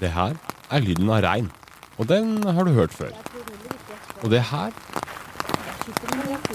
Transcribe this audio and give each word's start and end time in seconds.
Det 0.00 0.08
her 0.14 0.36
er 0.72 0.80
lyden 0.80 1.10
av 1.12 1.20
regn, 1.24 1.50
og 2.00 2.08
den 2.08 2.38
har 2.40 2.64
du 2.64 2.72
hørt 2.72 2.94
før. 2.96 3.12
Og 4.22 4.30
det 4.32 4.40
her 4.48 4.72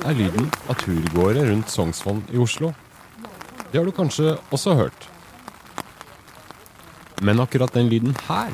er 0.05 0.17
lyden 0.17 0.49
av 0.69 0.79
turgåere 0.81 1.43
rundt 1.51 1.69
Sognsvann 1.69 2.23
i 2.33 2.41
Oslo. 2.41 2.71
Det 3.69 3.77
har 3.77 3.85
du 3.85 3.93
kanskje 3.93 4.33
også 4.55 4.73
hørt. 4.79 5.07
Men 7.21 7.39
akkurat 7.39 7.73
den 7.73 7.89
lyden 7.93 8.17
her 8.25 8.49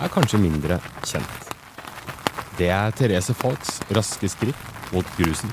er 0.00 0.12
kanskje 0.12 0.40
mindre 0.40 0.80
kjent. 1.04 1.52
Det 2.56 2.72
er 2.72 2.96
Therese 2.96 3.36
Falks 3.36 3.80
raske 3.92 4.28
skritt 4.32 4.92
mot 4.92 5.16
grusen. 5.20 5.52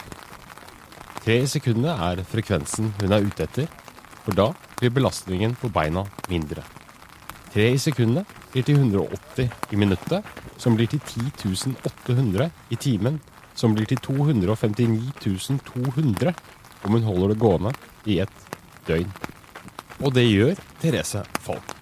Tre 1.20 1.42
sekunder 1.48 2.00
er 2.08 2.24
frekvensen 2.24 2.94
hun 3.02 3.14
er 3.16 3.28
ute 3.28 3.46
etter, 3.46 3.72
for 4.24 4.36
da 4.36 4.52
blir 4.80 4.96
belastningen 4.96 5.60
på 5.60 5.72
beina 5.76 6.08
mindre. 6.32 6.64
Tre 7.50 7.66
i 7.74 7.82
sekundet 7.82 8.30
blir 8.54 8.66
til 8.66 8.78
180 8.78 9.50
i 9.74 9.80
minuttet, 9.80 10.26
som 10.62 10.76
blir 10.78 10.90
til 10.92 11.02
10 11.02 11.74
800 12.06 12.50
i 12.70 12.78
timen, 12.78 13.18
som 13.56 13.74
blir 13.74 13.90
til 13.90 13.98
259 14.06 15.50
200 15.66 16.34
om 16.86 16.92
hun 16.96 17.04
holder 17.04 17.34
det 17.34 17.40
gående 17.42 17.74
i 18.06 18.20
et 18.22 18.46
døgn. 18.88 19.10
Og 20.00 20.14
det 20.16 20.28
gjør 20.30 20.62
Therese 20.80 21.26
Falk. 21.44 21.74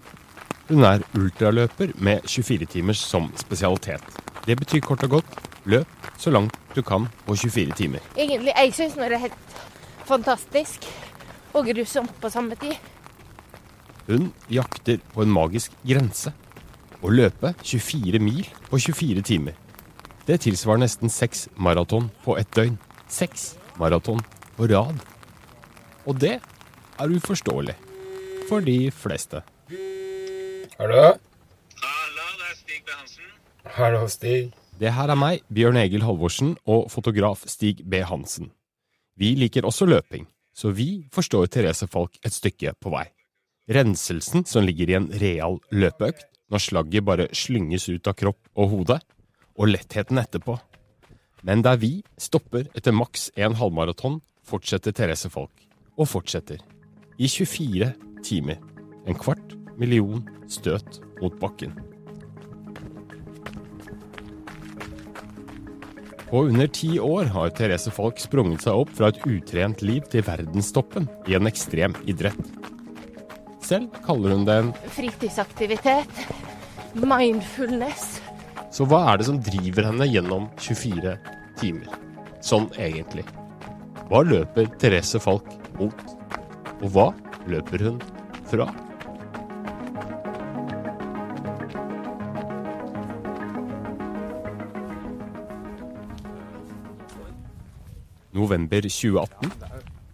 Hun 0.70 0.84
er 0.84 1.04
ultraløper 1.16 1.94
med 1.96 2.26
24 2.28 2.66
timers 2.66 3.04
som 3.04 3.30
spesialitet. 3.40 4.04
Det 4.48 4.58
betyr 4.58 4.82
kort 4.84 5.04
og 5.04 5.20
godt 5.20 5.38
løp 5.66 6.10
så 6.18 6.32
langt 6.32 6.56
du 6.76 6.82
kan 6.82 7.08
på 7.26 7.36
24 7.36 7.76
timer. 7.76 8.00
Egentlig, 8.18 8.54
jeg 8.56 8.74
syns 8.74 8.96
det 8.96 9.12
er 9.12 9.28
helt 9.28 9.58
fantastisk 10.08 10.88
og 11.54 11.68
grusomt 11.68 12.14
på 12.22 12.30
samme 12.30 12.56
tid. 12.56 12.76
Hun 14.08 14.30
jakter 14.48 15.02
på 15.12 15.24
en 15.24 15.32
magisk 15.32 15.74
grense. 15.84 16.32
Å 17.04 17.12
løpe 17.12 17.52
24 17.60 18.22
mil 18.24 18.46
på 18.70 18.80
24 18.80 19.24
timer. 19.28 19.58
Det 20.28 20.40
tilsvarer 20.44 20.82
nesten 20.86 21.12
seks 21.12 21.48
maraton 21.56 22.08
på 22.24 22.38
ett 22.40 22.50
døgn. 22.56 22.78
Seks 23.12 23.58
maraton 23.80 24.24
på 24.56 24.68
rad. 24.72 25.02
Og 26.08 26.16
det 26.20 26.38
er 26.40 27.16
uforståelig 27.20 27.76
for 28.48 28.64
de 28.64 28.78
fleste. 28.96 29.44
Hallo? 30.80 31.04
Hallo, 31.84 32.26
det 32.40 32.48
er 32.48 32.56
Stig 32.56 32.82
B. 32.88 32.96
Hansen. 32.96 33.30
Hallo, 33.76 34.08
Stig. 34.08 34.56
Det 34.80 34.94
her 34.94 35.12
er 35.12 35.20
meg, 35.20 35.44
Bjørn 35.52 35.82
Egil 35.82 36.06
Halvorsen 36.08 36.56
og 36.70 36.88
fotograf 36.94 37.44
Stig 37.50 37.84
B. 37.84 38.04
Hansen. 38.08 38.54
Vi 39.18 39.34
liker 39.36 39.68
også 39.68 39.88
løping, 39.90 40.28
så 40.56 40.72
vi 40.72 41.08
forstår 41.12 41.52
Therese 41.52 41.90
Falk 41.92 42.20
et 42.24 42.36
stykke 42.36 42.76
på 42.80 42.94
vei. 42.94 43.08
Renselsen 43.68 44.46
som 44.48 44.64
ligger 44.64 44.90
i 44.90 44.96
en 44.96 45.10
real 45.20 45.58
løpeøkt, 45.76 46.24
når 46.48 46.64
slagget 46.64 47.04
bare 47.04 47.28
slynges 47.36 47.90
ut 47.92 48.08
av 48.08 48.16
kropp 48.16 48.40
og 48.56 48.70
hode, 48.72 48.96
og 49.60 49.72
lettheten 49.74 50.22
etterpå. 50.22 50.56
Men 51.44 51.64
der 51.66 51.76
vi 51.82 51.98
stopper 52.20 52.70
etter 52.78 52.96
maks 52.96 53.28
en 53.36 53.58
halvmaraton, 53.60 54.22
fortsetter 54.48 54.96
Therese 54.96 55.28
Falk. 55.34 55.52
Og 56.00 56.08
fortsetter. 56.08 56.62
I 57.20 57.28
24 57.28 57.92
timer. 58.24 58.62
En 59.08 59.18
kvart 59.20 59.58
million 59.76 60.24
støt 60.48 61.02
mot 61.20 61.36
bakken. 61.42 61.76
På 66.28 66.46
under 66.48 66.68
ti 66.72 66.98
år 67.00 67.32
har 67.36 67.52
Therese 67.56 67.92
Falk 67.92 68.20
sprunget 68.20 68.64
seg 68.64 68.80
opp 68.80 68.96
fra 68.96 69.12
et 69.12 69.20
utrent 69.28 69.84
liv 69.84 70.08
til 70.12 70.24
verdenstoppen 70.28 71.08
i 71.28 71.36
en 71.36 71.48
ekstrem 71.52 71.96
idrett. 72.08 72.40
Selv 73.68 73.92
kaller 74.06 74.32
hun 74.32 74.46
det 74.48 74.54
en 74.62 74.70
Fritidsaktivitet. 74.96 76.22
Mindfulness. 76.96 78.22
Så 78.72 78.86
hva 78.88 79.02
er 79.12 79.20
det 79.20 79.28
som 79.28 79.42
driver 79.44 79.90
henne 79.90 80.08
gjennom 80.08 80.48
24 80.62 81.18
timer? 81.60 81.92
Sånn 82.40 82.70
egentlig. 82.80 83.26
Hva 84.08 84.24
løper 84.24 84.70
Therese 84.80 85.20
Falk 85.20 85.50
mot? 85.82 86.04
Og 86.80 86.92
hva 86.96 87.10
løper 87.52 87.84
hun 87.90 88.00
fra? 88.48 88.70
November 98.38 98.88
2018. 98.88 99.52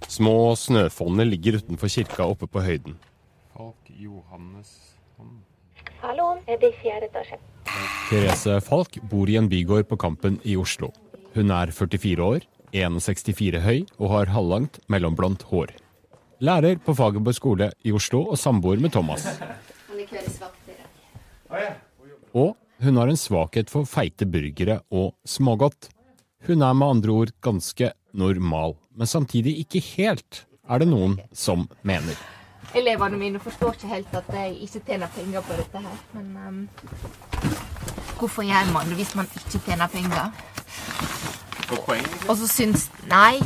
Små 0.09 0.37
snøfonner 0.57 1.27
ligger 1.27 1.61
utenfor 1.61 1.91
kirka 1.91 2.25
oppe 2.25 2.47
på 2.49 2.63
høyden. 2.63 2.95
Falk 3.53 3.89
Johannes 3.99 4.71
Fjerde 6.81 7.09
etasje? 7.09 7.39
Therese 8.09 8.59
Falk 8.63 8.97
bor 9.09 9.29
i 9.29 9.37
en 9.39 9.49
bygård 9.51 9.87
på 9.89 9.97
Kampen 9.99 10.39
i 10.43 10.55
Oslo. 10.59 10.91
Hun 11.33 11.51
er 11.51 11.71
44 11.73 12.23
år, 12.23 12.43
1,64 12.73 13.61
høy 13.63 13.79
og 13.99 14.11
har 14.11 14.31
halvlangt 14.33 14.79
mellomblondt 14.91 15.45
hår. 15.49 15.73
Lærer 16.43 16.79
på 16.83 16.95
Fagerborg 16.97 17.37
skole 17.37 17.71
i 17.85 17.93
Oslo 17.95 18.23
og 18.33 18.39
samboer 18.39 18.81
med 18.83 18.93
Thomas. 18.93 19.25
Og 22.33 22.55
hun 22.83 22.97
har 22.99 23.09
en 23.09 23.19
svakhet 23.19 23.69
for 23.71 23.87
feite 23.87 24.27
burgere 24.27 24.81
og 24.91 25.13
smågodt. 25.25 25.89
Hun 26.47 26.61
er 26.65 26.73
med 26.75 26.97
andre 26.97 27.13
ord 27.13 27.33
ganske 27.45 27.93
normal, 28.13 28.75
men 28.91 29.07
samtidig 29.07 29.55
ikke 29.63 29.83
helt, 29.93 30.43
er 30.69 30.83
det 30.83 30.89
noen 30.89 31.19
som 31.31 31.67
mener. 31.87 32.17
Elevene 32.75 33.17
mine 33.17 33.39
forstår 33.39 33.75
ikke 33.77 33.87
helt 33.87 34.15
at 34.17 34.23
jeg 34.33 34.55
ikke 34.65 34.79
tjener 34.79 35.07
penger 35.15 35.41
på 35.41 35.53
dette 35.53 35.77
her, 35.77 35.97
men 36.13 36.37
um, 36.47 36.69
Hvorfor 38.19 38.41
gjør 38.41 38.73
man 38.73 38.87
det 38.89 38.95
hvis 38.95 39.15
man 39.15 39.27
ikke 39.35 39.59
tjener 39.65 39.87
penger? 39.87 40.31
For 41.67 41.75
poeng? 41.85 42.07
Og 42.29 42.37
så 42.37 42.47
syns 42.47 42.91
Nei, 43.09 43.39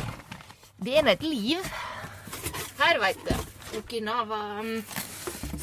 det 0.84 0.98
er 0.98 1.02
nå 1.02 1.10
et 1.10 1.22
liv. 1.22 1.70
Her, 2.78 3.00
veit 3.02 3.22
du. 3.26 3.34
Okinawa 3.78 4.40
um, 4.60 4.84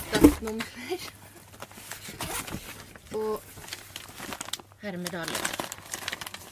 startnummer. 0.03 1.09
Og 3.15 3.41
her 4.81 4.91
er 4.91 4.97
medaljen. 4.97 5.54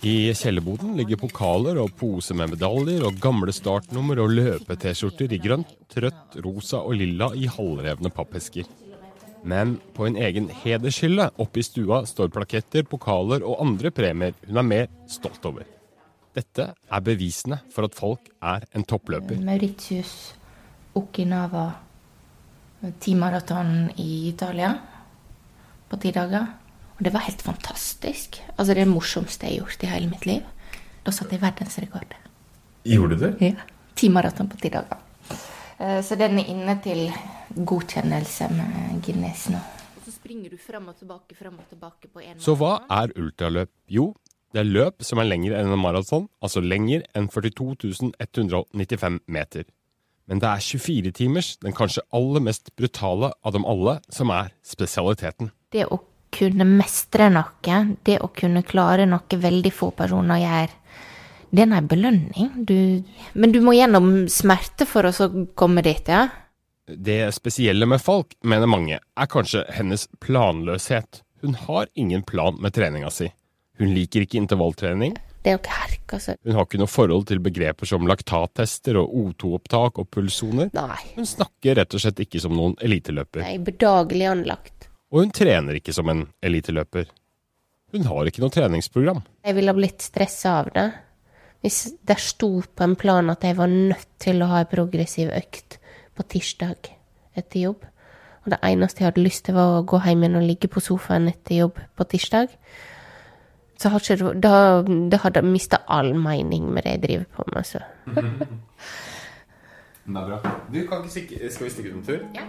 I 0.03 0.33
kjellerboden 0.35 0.97
ligger 0.99 1.15
pokaler 1.15 1.77
og 1.79 1.93
poser 1.95 2.35
med 2.35 2.51
medaljer 2.51 3.05
og 3.07 3.21
gamle 3.23 3.53
startnummer 3.55 4.19
og 4.19 4.33
løpe-T-skjorter 4.35 5.31
i 5.31 5.37
grønt, 5.39 5.69
rødt, 5.95 6.33
rosa 6.43 6.81
og 6.83 6.97
lilla 6.99 7.29
i 7.39 7.45
halvrevne 7.47 8.11
pappesker. 8.11 8.67
Men 9.47 9.77
på 9.95 10.03
en 10.09 10.17
egen 10.19 10.49
hedershylle 10.51 11.29
oppe 11.39 11.61
i 11.61 11.63
stua 11.63 12.01
står 12.09 12.33
plaketter, 12.35 12.83
pokaler 12.83 13.45
og 13.47 13.61
andre 13.63 13.93
premier 13.95 14.35
hun 14.43 14.59
er 14.59 14.67
mer 14.67 14.89
stolt 15.07 15.47
over. 15.47 15.69
Dette 16.35 16.65
er 16.75 17.05
bevisene 17.05 17.61
for 17.71 17.87
at 17.87 17.95
folk 17.95 18.27
er 18.43 18.65
en 18.75 18.83
toppløper. 18.83 19.39
Mauritius, 19.39 20.33
Okinawa, 20.99 21.69
timaraton 22.99 23.87
i 24.03 24.27
Italia 24.33 24.73
på 25.87 26.01
ti 26.03 26.11
dager. 26.11 26.59
Og 26.97 27.03
det 27.05 27.13
var 27.13 27.25
helt 27.25 27.41
fantastisk. 27.41 28.39
Altså 28.57 28.75
det 28.77 28.87
morsomste 28.87 29.47
jeg 29.47 29.59
har 29.59 29.65
gjort 29.67 29.83
i 29.83 29.91
hele 29.91 30.09
mitt 30.11 30.25
liv. 30.29 30.43
Da 31.03 31.11
satte 31.11 31.35
jeg 31.35 31.41
verdensrekord. 31.43 32.13
Gjorde 32.87 33.17
du 33.17 33.25
det? 33.25 33.31
Ja. 33.41 33.69
Ti 33.95 34.09
maraton 34.09 34.49
på 34.49 34.57
ti 34.61 34.69
dager. 34.73 34.97
Eh, 35.79 36.01
Så 36.01 36.15
den 36.19 36.39
er 36.39 36.49
inne 36.49 36.75
til 36.83 37.07
godkjennelse 37.55 38.49
med 38.53 39.01
Guinness 39.05 39.47
nå. 39.53 39.59
Så 40.05 40.11
springer 40.17 40.49
du 40.51 40.57
fram 40.57 40.87
og 40.91 40.97
tilbake, 40.99 41.35
fram 41.37 41.57
og 41.59 41.67
tilbake 41.69 42.09
på 42.11 42.21
en 42.23 42.39
Så 42.39 42.55
hva 42.59 42.81
er 42.91 43.13
ultraløp? 43.19 43.69
Jo, 43.87 44.13
det 44.53 44.61
er 44.61 44.69
løp 44.69 45.03
som 45.03 45.19
er 45.19 45.29
lengre 45.29 45.57
enn 45.59 45.71
en 45.73 45.79
maraton, 45.81 46.27
altså 46.43 46.61
lenger 46.61 47.05
enn 47.15 47.29
42 47.31 48.11
195 48.19 49.19
meter. 49.27 49.65
Men 50.27 50.39
det 50.39 50.47
er 50.49 50.59
24 50.63 51.11
timers, 51.11 51.57
den 51.57 51.73
kanskje 51.75 52.03
aller 52.13 52.39
mest 52.43 52.69
brutale 52.79 53.31
av 53.43 53.53
dem 53.55 53.65
alle, 53.65 53.97
som 54.09 54.29
er 54.31 54.53
spesialiteten. 54.63 55.51
Det 55.71 55.87
å 55.91 55.99
kunne 56.33 56.67
mestre 56.67 57.29
noe, 57.33 57.79
det 58.05 58.19
å 58.23 58.31
kunne 58.35 58.63
klare 58.65 59.05
noe 59.09 59.39
veldig 59.43 59.73
få 59.73 59.91
personer 59.97 60.41
gjør, 60.43 60.77
det 61.53 61.61
er 61.61 61.75
en 61.77 61.87
belønning. 61.87 62.53
Du, 62.65 62.77
men 63.37 63.53
du 63.53 63.59
må 63.61 63.75
gjennom 63.77 64.25
smerte 64.31 64.87
for 64.89 65.05
å 65.05 65.13
så 65.13 65.29
komme 65.53 65.83
dit, 65.85 66.09
ja? 66.09 66.25
Det 66.83 67.29
spesielle 67.35 67.85
med 67.87 68.01
Falk, 68.03 68.33
mener 68.43 68.67
mange, 68.67 68.97
er 68.99 69.29
kanskje 69.29 69.61
hennes 69.71 70.07
planløshet. 70.23 71.21
Hun 71.43 71.53
har 71.67 71.91
ingen 71.93 72.23
plan 72.25 72.57
med 72.59 72.73
treninga 72.75 73.11
si. 73.13 73.29
Hun 73.79 73.93
liker 73.93 74.25
ikke 74.25 74.41
intervalltrening. 74.41 75.15
Det 75.43 75.51
er 75.51 75.57
jo 75.57 75.59
ikke 75.59 75.75
herk, 75.75 76.15
altså. 76.15 76.35
Hun 76.47 76.55
har 76.55 76.65
ikke 76.67 76.79
noe 76.79 76.91
forhold 76.91 77.25
til 77.27 77.41
begreper 77.43 77.89
som 77.89 78.07
laktattester 78.07 78.97
og 79.01 79.11
O2-opptak 79.19 79.99
og 79.99 80.09
pulssoner. 80.13 80.71
Hun 81.17 81.27
snakker 81.27 81.77
rett 81.81 81.95
og 81.97 82.03
slett 82.03 82.21
ikke 82.23 82.39
som 82.39 82.55
noen 82.55 82.77
eliteløper. 82.83 83.43
Er 83.43 83.63
bedagelig 83.63 84.29
anlagt. 84.31 84.87
Og 85.13 85.21
hun 85.21 85.31
trener 85.35 85.77
ikke 85.77 85.93
som 85.93 86.09
en 86.09 86.23
eliteløper. 86.41 87.05
Hun 87.93 88.07
har 88.09 88.25
ikke 88.25 88.41
noe 88.41 88.49
treningsprogram. 88.53 89.19
Jeg 89.45 89.53
ville 89.55 89.69
ha 89.69 89.77
blitt 89.77 90.01
stressa 90.01 90.55
av 90.63 90.71
det. 90.73 90.87
Hvis 91.61 91.77
det 92.03 92.17
sto 92.19 92.49
på 92.65 92.83
en 92.83 92.95
plan 92.99 93.29
at 93.29 93.45
jeg 93.45 93.55
var 93.59 93.69
nødt 93.71 94.07
til 94.19 94.41
å 94.41 94.47
ha 94.49 94.63
ei 94.63 94.69
progressiv 94.71 95.29
økt 95.37 95.77
på 96.17 96.25
tirsdag 96.33 96.89
etter 97.37 97.67
jobb, 97.69 97.85
Og 98.43 98.49
det 98.51 98.57
eneste 98.67 98.99
jeg 98.99 99.07
hadde 99.07 99.21
lyst 99.23 99.45
til, 99.47 99.55
var 99.55 99.77
å 99.77 99.85
gå 99.87 100.01
hjem 100.03 100.23
igjen 100.25 100.35
og 100.35 100.43
ligge 100.43 100.67
på 100.67 100.81
sofaen 100.83 101.29
etter 101.29 101.61
jobb 101.61 101.77
på 101.95 102.03
tirsdag. 102.11 102.49
Så 103.79 103.87
har 103.89 103.99
ikke, 104.03 104.17
det- 104.19 104.41
da, 104.43 104.81
da 104.83 105.17
hadde 105.23 105.39
jeg 105.39 105.51
mista 105.53 105.77
all 105.87 106.11
mening 106.13 106.67
med 106.73 106.83
det 106.83 106.91
jeg 106.97 107.01
driver 107.05 107.25
på 107.37 107.45
med. 107.55 107.63
Så. 107.71 107.79
Det 110.03 110.17
er 110.19 110.27
bra. 110.27 110.41
Du, 110.73 110.87
kan 110.89 110.99
ikke 111.05 111.09
stikke, 111.13 111.51
skal 111.55 111.65
vi 111.69 111.71
stikke 111.71 111.89
ut 111.93 111.95
en 111.95 112.03
tur? 112.03 112.19
Ja. 112.35 112.43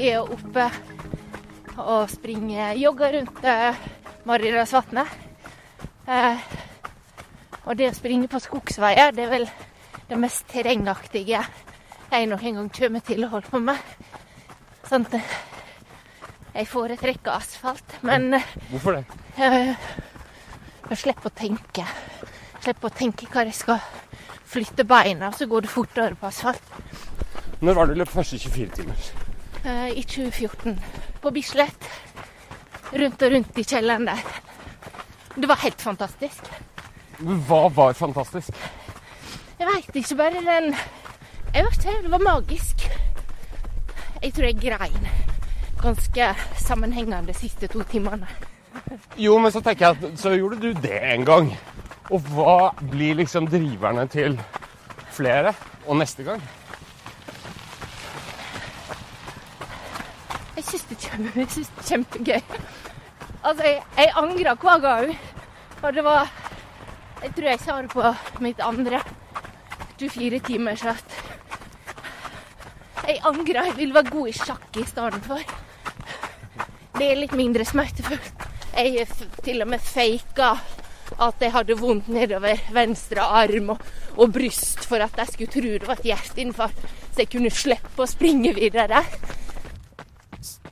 Er 0.00 0.22
oppe 0.24 0.66
og 1.80 2.08
springer, 2.08 2.72
jogger 2.80 3.18
rundt 3.18 3.44
Maridalsvatnet. 4.28 5.08
Eh, 6.10 6.40
og 7.68 7.76
det 7.78 7.90
å 7.90 7.94
springe 7.96 8.28
på 8.30 8.40
skogsveier, 8.42 9.12
det 9.14 9.26
er 9.26 9.30
vel 9.34 9.46
det 10.08 10.18
mest 10.18 10.48
terrengaktige 10.50 11.42
jeg 12.10 12.26
noen 12.26 12.56
gang 12.56 12.70
kommer 12.74 13.04
til 13.06 13.22
å 13.22 13.30
holde 13.30 13.52
på 13.52 13.60
med. 13.62 13.78
Sånn 14.88 15.06
at 15.06 15.14
eh, 15.20 15.34
jeg 16.56 16.66
foretrekker 16.72 17.30
asfalt, 17.36 17.98
men 18.02 18.40
eh, 18.40 18.52
Hvorfor 18.72 18.98
det? 18.98 19.04
jeg, 19.38 19.76
jeg 20.88 21.02
slipper 21.04 21.30
å 21.30 21.36
tenke. 21.44 21.86
Slipper 22.58 22.90
å 22.90 22.96
tenke 23.04 23.30
hva 23.30 23.46
jeg 23.46 23.58
skal 23.60 23.84
flytte 24.50 24.84
beina, 24.88 25.30
så 25.36 25.46
går 25.46 25.68
det 25.68 25.70
fortere 25.76 26.18
på 26.18 26.26
asfalt. 26.26 26.72
Når 27.60 27.76
var 27.76 27.86
det 27.86 27.94
du 27.94 28.02
løp 28.02 28.10
første 28.16 28.40
24 28.40 28.80
timer? 28.80 29.10
Eh, 29.64 29.98
I 29.98 30.02
2014. 30.02 30.80
På 31.20 31.30
Bislett. 31.30 31.88
Rundt 32.92 33.22
og 33.22 33.32
rundt 33.32 33.58
i 33.58 33.64
kjelleren 33.64 34.06
der. 34.08 34.22
Det 35.36 35.48
var 35.48 35.62
helt 35.62 35.80
fantastisk. 35.82 36.48
Hva 37.20 37.66
var 37.74 37.92
fantastisk? 37.94 38.54
Jeg 39.60 39.68
veit 39.68 39.96
ikke, 39.96 40.16
bare 40.16 40.40
den 40.40 40.72
Jeg 41.54 41.64
vet 41.66 41.84
ikke, 41.84 42.02
det 42.02 42.10
var 42.10 42.24
magisk. 42.24 42.86
Jeg 44.22 44.32
tror 44.34 44.44
jeg 44.44 44.60
grein 44.60 45.10
ganske 45.82 46.34
sammenhengende 46.56 47.26
de 47.26 47.34
siste 47.34 47.66
to 47.66 47.82
timene. 47.82 48.28
Jo, 49.16 49.38
men 49.38 49.52
så 49.52 49.60
tenker 49.64 49.86
jeg 49.86 49.96
at 49.96 50.20
så 50.20 50.34
gjorde 50.36 50.60
du 50.60 50.72
det 50.72 50.98
en 51.14 51.24
gang. 51.24 51.52
Og 52.10 52.24
hva 52.34 52.72
blir 52.90 53.14
liksom 53.20 53.48
driverne 53.48 54.06
til 54.10 54.38
flere 55.14 55.54
og 55.86 55.96
neste 56.00 56.26
gang? 56.26 56.42
Jeg 60.56 60.64
syns 60.64 60.82
det, 60.90 60.96
er 60.96 61.04
kjempe, 61.06 61.09
jeg 61.36 61.50
synes 61.50 61.68
det 61.68 61.82
er 61.82 61.88
kjempegøy. 61.88 62.40
Altså, 63.44 63.64
jeg, 63.64 63.82
jeg 63.96 64.12
angrer 64.16 64.54
hver 64.60 64.80
gang. 64.84 65.14
Og 65.82 65.94
det 65.94 66.04
var 66.04 66.30
Jeg 67.22 67.34
tror 67.36 67.48
jeg 67.50 67.60
sa 67.60 67.74
det 67.82 67.90
på 67.92 68.02
mitt 68.40 68.60
andre 68.64 69.02
24 70.00 70.38
timer 70.40 70.86
at 70.88 71.16
Jeg 73.06 73.20
angrer. 73.24 73.64
Jeg 73.64 73.76
ville 73.76 73.94
være 73.94 74.10
god 74.10 74.28
i 74.28 74.32
sjakk 74.32 74.76
i 74.76 74.84
stedet 74.88 75.24
for. 75.24 75.40
Det 76.96 77.06
er 77.10 77.20
litt 77.20 77.36
mindre 77.36 77.64
smertefullt. 77.64 78.46
Jeg 78.76 78.98
har 78.98 79.42
til 79.44 79.62
og 79.62 79.68
med 79.68 79.80
faka 79.80 80.54
at 81.20 81.42
jeg 81.42 81.52
hadde 81.52 81.76
vondt 81.80 82.08
nedover 82.12 82.60
venstre 82.72 83.24
arm 83.24 83.74
og, 83.74 83.80
og 84.16 84.32
bryst 84.32 84.86
for 84.88 85.02
at 85.02 85.16
jeg 85.18 85.32
skulle 85.32 85.52
tro 85.52 85.72
det 85.74 85.88
var 85.88 85.98
et 85.98 86.10
hjerteinfarkt, 86.12 86.84
så 87.10 87.24
jeg 87.24 87.30
kunne 87.32 87.50
slippe 87.52 88.04
å 88.04 88.08
springe 88.08 88.54
videre. 88.56 89.02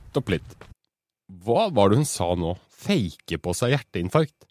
Stopp 0.09 0.31
litt. 0.33 0.57
Hva 1.45 1.67
var 1.69 1.91
det 1.91 2.01
hun 2.01 2.09
sa 2.09 2.31
nå? 2.33 2.55
Fake 2.79 3.37
på 3.43 3.53
seg 3.53 3.75
hjerteinfarkt? 3.75 4.47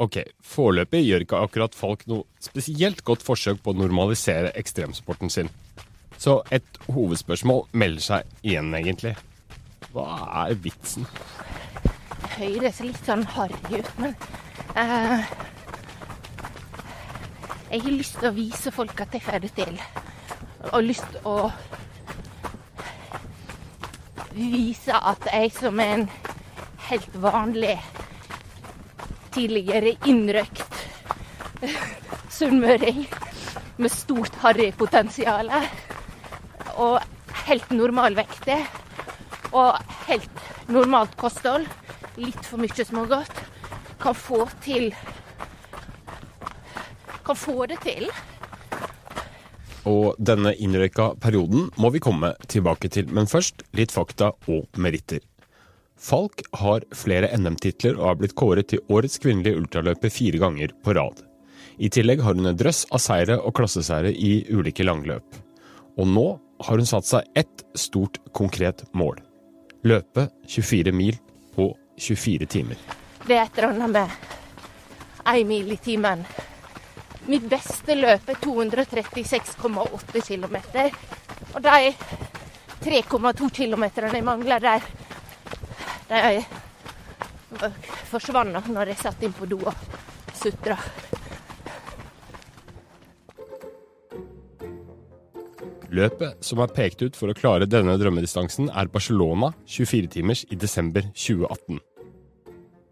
Ok, 0.00 0.18
foreløpig 0.44 1.02
gjør 1.06 1.24
ikke 1.24 1.40
akkurat 1.40 1.76
folk 1.76 2.02
noe 2.08 2.26
spesielt 2.42 3.00
godt 3.04 3.24
forsøk 3.24 3.62
på 3.64 3.72
å 3.72 3.78
normalisere 3.78 4.52
ekstremsporten 4.60 5.32
sin. 5.32 5.48
Så 6.20 6.38
et 6.52 6.80
hovedspørsmål 6.88 7.64
melder 7.76 8.04
seg 8.04 8.34
igjen, 8.44 8.72
egentlig. 8.76 9.14
Hva 9.92 10.08
er 10.44 10.56
vitsen? 10.64 11.08
Høyre 12.36 12.72
ser 12.72 12.90
litt 12.90 13.08
sånn 13.08 13.24
harry 13.32 13.80
ut, 13.80 13.90
men 14.00 14.12
uh, 14.76 15.24
Jeg 17.72 17.82
har 17.82 17.92
lyst 17.92 18.20
til 18.20 18.28
å 18.28 18.36
vise 18.36 18.72
folk 18.72 19.00
at 19.04 19.16
jeg 19.16 19.24
får 19.24 19.44
det 19.44 19.52
til. 19.56 19.80
Og 20.72 20.84
lyst 20.84 21.08
til 21.12 21.28
å 21.28 21.36
vise 24.36 24.92
at 24.92 25.28
jeg 25.32 25.52
som 25.56 25.80
en 25.80 26.04
helt 26.90 27.14
vanlig 27.22 27.76
tidligere 29.32 29.94
innrøkt 30.08 30.82
sunnmøring 32.36 33.06
med 33.80 33.92
stort 33.92 34.36
harrypotensial 34.42 35.50
og 36.76 37.00
helt 37.46 37.72
normalvektig 37.72 38.58
og 39.56 39.80
helt 40.06 40.44
normalt 40.68 41.16
kosthold 41.16 41.66
litt 42.20 42.44
for 42.44 42.60
mye 42.60 42.84
smågodt, 42.88 43.44
kan 44.00 44.16
få 44.16 44.46
til 44.64 44.90
Kan 47.26 47.36
få 47.36 47.66
det 47.66 47.80
til. 47.82 48.04
Og 49.86 50.18
denne 50.18 50.50
innrøyka 50.58 51.12
perioden 51.22 51.68
må 51.78 51.92
vi 51.94 52.02
komme 52.02 52.32
tilbake 52.50 52.90
til, 52.90 53.06
men 53.14 53.30
først 53.30 53.62
litt 53.78 53.94
fakta 53.94 54.32
og 54.50 54.80
meritter. 54.82 55.22
Falk 55.96 56.42
har 56.60 56.84
flere 56.92 57.30
NM-titler 57.38 57.94
og 57.96 58.10
har 58.10 58.18
blitt 58.20 58.34
kåret 58.36 58.68
til 58.72 58.82
årets 58.92 59.20
kvinnelige 59.22 59.56
ultraløper 59.62 60.12
fire 60.12 60.42
ganger 60.42 60.74
på 60.84 60.96
rad. 60.98 61.22
I 61.78 61.88
tillegg 61.92 62.22
har 62.24 62.36
hun 62.36 62.48
en 62.50 62.58
drøss 62.58 62.84
av 62.90 63.00
seire 63.04 63.38
og 63.38 63.54
klasseseiere 63.56 64.12
i 64.12 64.42
ulike 64.50 64.84
langløp. 64.84 65.38
Og 65.96 66.08
nå 66.08 66.26
har 66.66 66.80
hun 66.80 66.88
satt 66.88 67.08
seg 67.08 67.30
ett 67.36 67.64
stort, 67.76 68.18
konkret 68.32 68.84
mål. 68.96 69.20
Løpe 69.86 70.28
24 70.48 70.92
mil 70.92 71.18
på 71.54 71.70
24 72.00 72.48
timer. 72.50 72.80
Det 73.26 73.36
er 73.36 73.46
et 73.46 73.58
eller 73.58 73.76
annet 73.76 73.94
med 73.96 74.34
én 75.26 75.48
mil 75.48 75.72
i 75.72 75.80
timen. 75.82 76.24
Mitt 77.26 77.46
beste 77.50 77.96
løp 77.98 78.28
er 78.30 78.38
236,8 78.38 80.22
km. 80.28 80.56
Og 81.56 81.62
de 81.64 81.94
3,2 82.86 83.50
km 83.50 83.84
jeg 84.14 84.24
mangler 84.24 84.62
der, 84.62 84.86
de 86.06 87.70
forsvant 88.10 88.70
når 88.70 88.92
jeg 88.92 89.00
satt 89.00 89.26
inn 89.26 89.34
på 89.34 89.48
do 89.50 89.58
og 89.66 89.74
sutra. 90.36 90.78
Løpet 95.96 96.44
som 96.44 96.60
er 96.60 96.72
pekt 96.76 97.02
ut 97.02 97.16
for 97.16 97.32
å 97.32 97.36
klare 97.36 97.66
denne 97.70 97.94
drømmedistansen, 97.98 98.68
er 98.70 98.90
Barcelona 98.92 99.52
24 99.64 100.14
timers 100.18 100.44
i 100.50 100.58
desember 100.60 101.06
2018. 101.14 101.80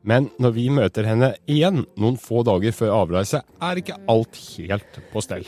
Men 0.04 0.28
når 0.36 0.52
vi 0.52 0.66
møter 0.68 1.06
henne 1.08 1.30
igjen 1.48 1.86
noen 1.96 2.18
få 2.20 2.42
dager 2.44 2.74
før 2.76 2.92
avreise, 2.98 3.40
er 3.64 3.80
ikke 3.80 3.96
alt 4.12 4.40
helt 4.52 5.00
på 5.12 5.24
stell. 5.24 5.46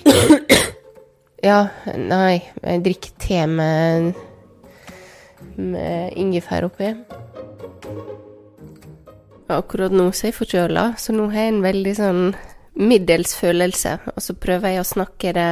Ja, 1.44 1.66
nei, 2.00 2.40
jeg 2.64 2.80
drikker 2.86 3.12
te 3.20 3.42
med, 3.50 4.14
med 5.60 6.16
ingefær 6.16 6.64
oppi. 6.70 6.88
Akkurat 9.52 9.92
nå 9.94 10.08
så 10.16 10.26
er 10.26 10.32
jeg 10.32 10.38
forkjøla, 10.38 10.86
så 10.98 11.12
nå 11.14 11.28
har 11.34 11.44
jeg 11.44 11.52
en 11.52 11.60
veldig 11.66 11.94
sånn 12.00 12.22
middels 12.80 13.36
følelse. 13.36 13.98
Og 14.16 14.24
så 14.24 14.34
prøver 14.40 14.74
jeg 14.74 14.82
å 14.82 14.88
snakke 14.88 15.34
det 15.36 15.50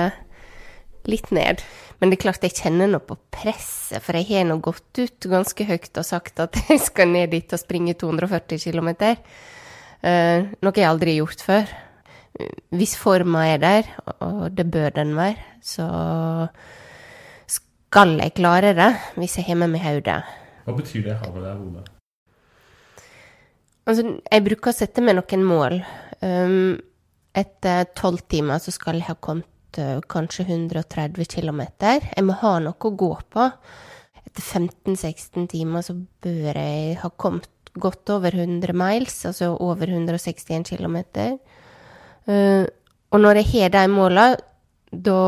litt 1.10 1.30
ned. 1.34 1.62
Men 2.00 2.10
det 2.10 2.18
er 2.18 2.24
klart 2.26 2.44
jeg 2.44 2.56
kjenner 2.58 2.90
noe 2.90 3.04
på 3.04 3.16
presset, 3.32 4.02
for 4.04 4.18
jeg 4.18 4.28
har 4.30 4.46
nå 4.48 4.58
gått 4.64 5.00
ut 5.00 5.28
ganske 5.30 5.66
høyt 5.68 6.00
og 6.00 6.06
sagt 6.06 6.42
at 6.42 6.58
jeg 6.68 6.82
skal 6.82 7.10
ned 7.12 7.32
dit 7.34 7.54
og 7.54 7.62
springe 7.62 7.96
240 8.00 8.60
km. 8.64 8.90
Uh, 10.04 10.52
noe 10.60 10.76
jeg 10.76 10.88
aldri 10.88 11.14
har 11.14 11.24
gjort 11.24 11.44
før. 11.44 11.74
Hvis 12.74 12.96
forma 12.98 13.44
er 13.52 13.60
der, 13.62 13.90
og 14.18 14.48
det 14.56 14.66
bør 14.74 14.90
den 14.96 15.14
være, 15.16 15.38
så 15.62 15.86
skal 17.46 18.16
jeg 18.18 18.34
klare 18.34 18.74
det 18.74 18.90
hvis 19.14 19.38
jeg 19.38 19.46
har 19.52 19.60
med 19.60 19.70
meg 19.76 19.84
hodet. 19.86 20.22
Hva 20.64 20.74
betyr 20.74 21.04
det 21.06 21.14
å 21.14 21.20
ha 21.20 21.30
med 21.30 21.44
deg 21.46 21.60
hodet? 21.60 21.90
Altså, 23.84 24.14
jeg 24.32 24.44
bruker 24.46 24.72
å 24.72 24.74
sette 24.74 25.04
meg 25.04 25.18
noen 25.18 25.46
mål. 25.46 25.78
Um, 26.24 26.76
etter 27.36 27.86
tolv 27.98 28.22
timer 28.30 28.62
så 28.62 28.72
skal 28.74 28.98
jeg 28.98 29.08
ha 29.10 29.16
kommet 29.20 29.48
kanskje 30.10 30.46
130 30.46 31.26
km. 31.30 31.62
Jeg 31.80 32.24
må 32.26 32.36
ha 32.40 32.54
noe 32.62 32.74
å 32.74 32.94
gå 32.94 33.10
på. 33.34 33.48
Etter 34.24 34.42
15-16 34.60 35.50
timer 35.52 35.84
så 35.86 35.96
bør 35.96 36.56
jeg 36.56 36.96
ha 37.02 37.10
kommet 37.16 37.50
godt 37.74 38.10
over 38.14 38.34
100 38.34 38.72
miles, 38.76 39.18
altså 39.26 39.52
over 39.58 39.90
161 39.90 40.68
km. 40.70 40.98
Uh, 42.24 42.64
og 43.10 43.20
når 43.20 43.42
jeg 43.42 43.50
har 43.54 43.74
de 43.74 43.86
måla, 43.92 44.32
da 44.90 45.20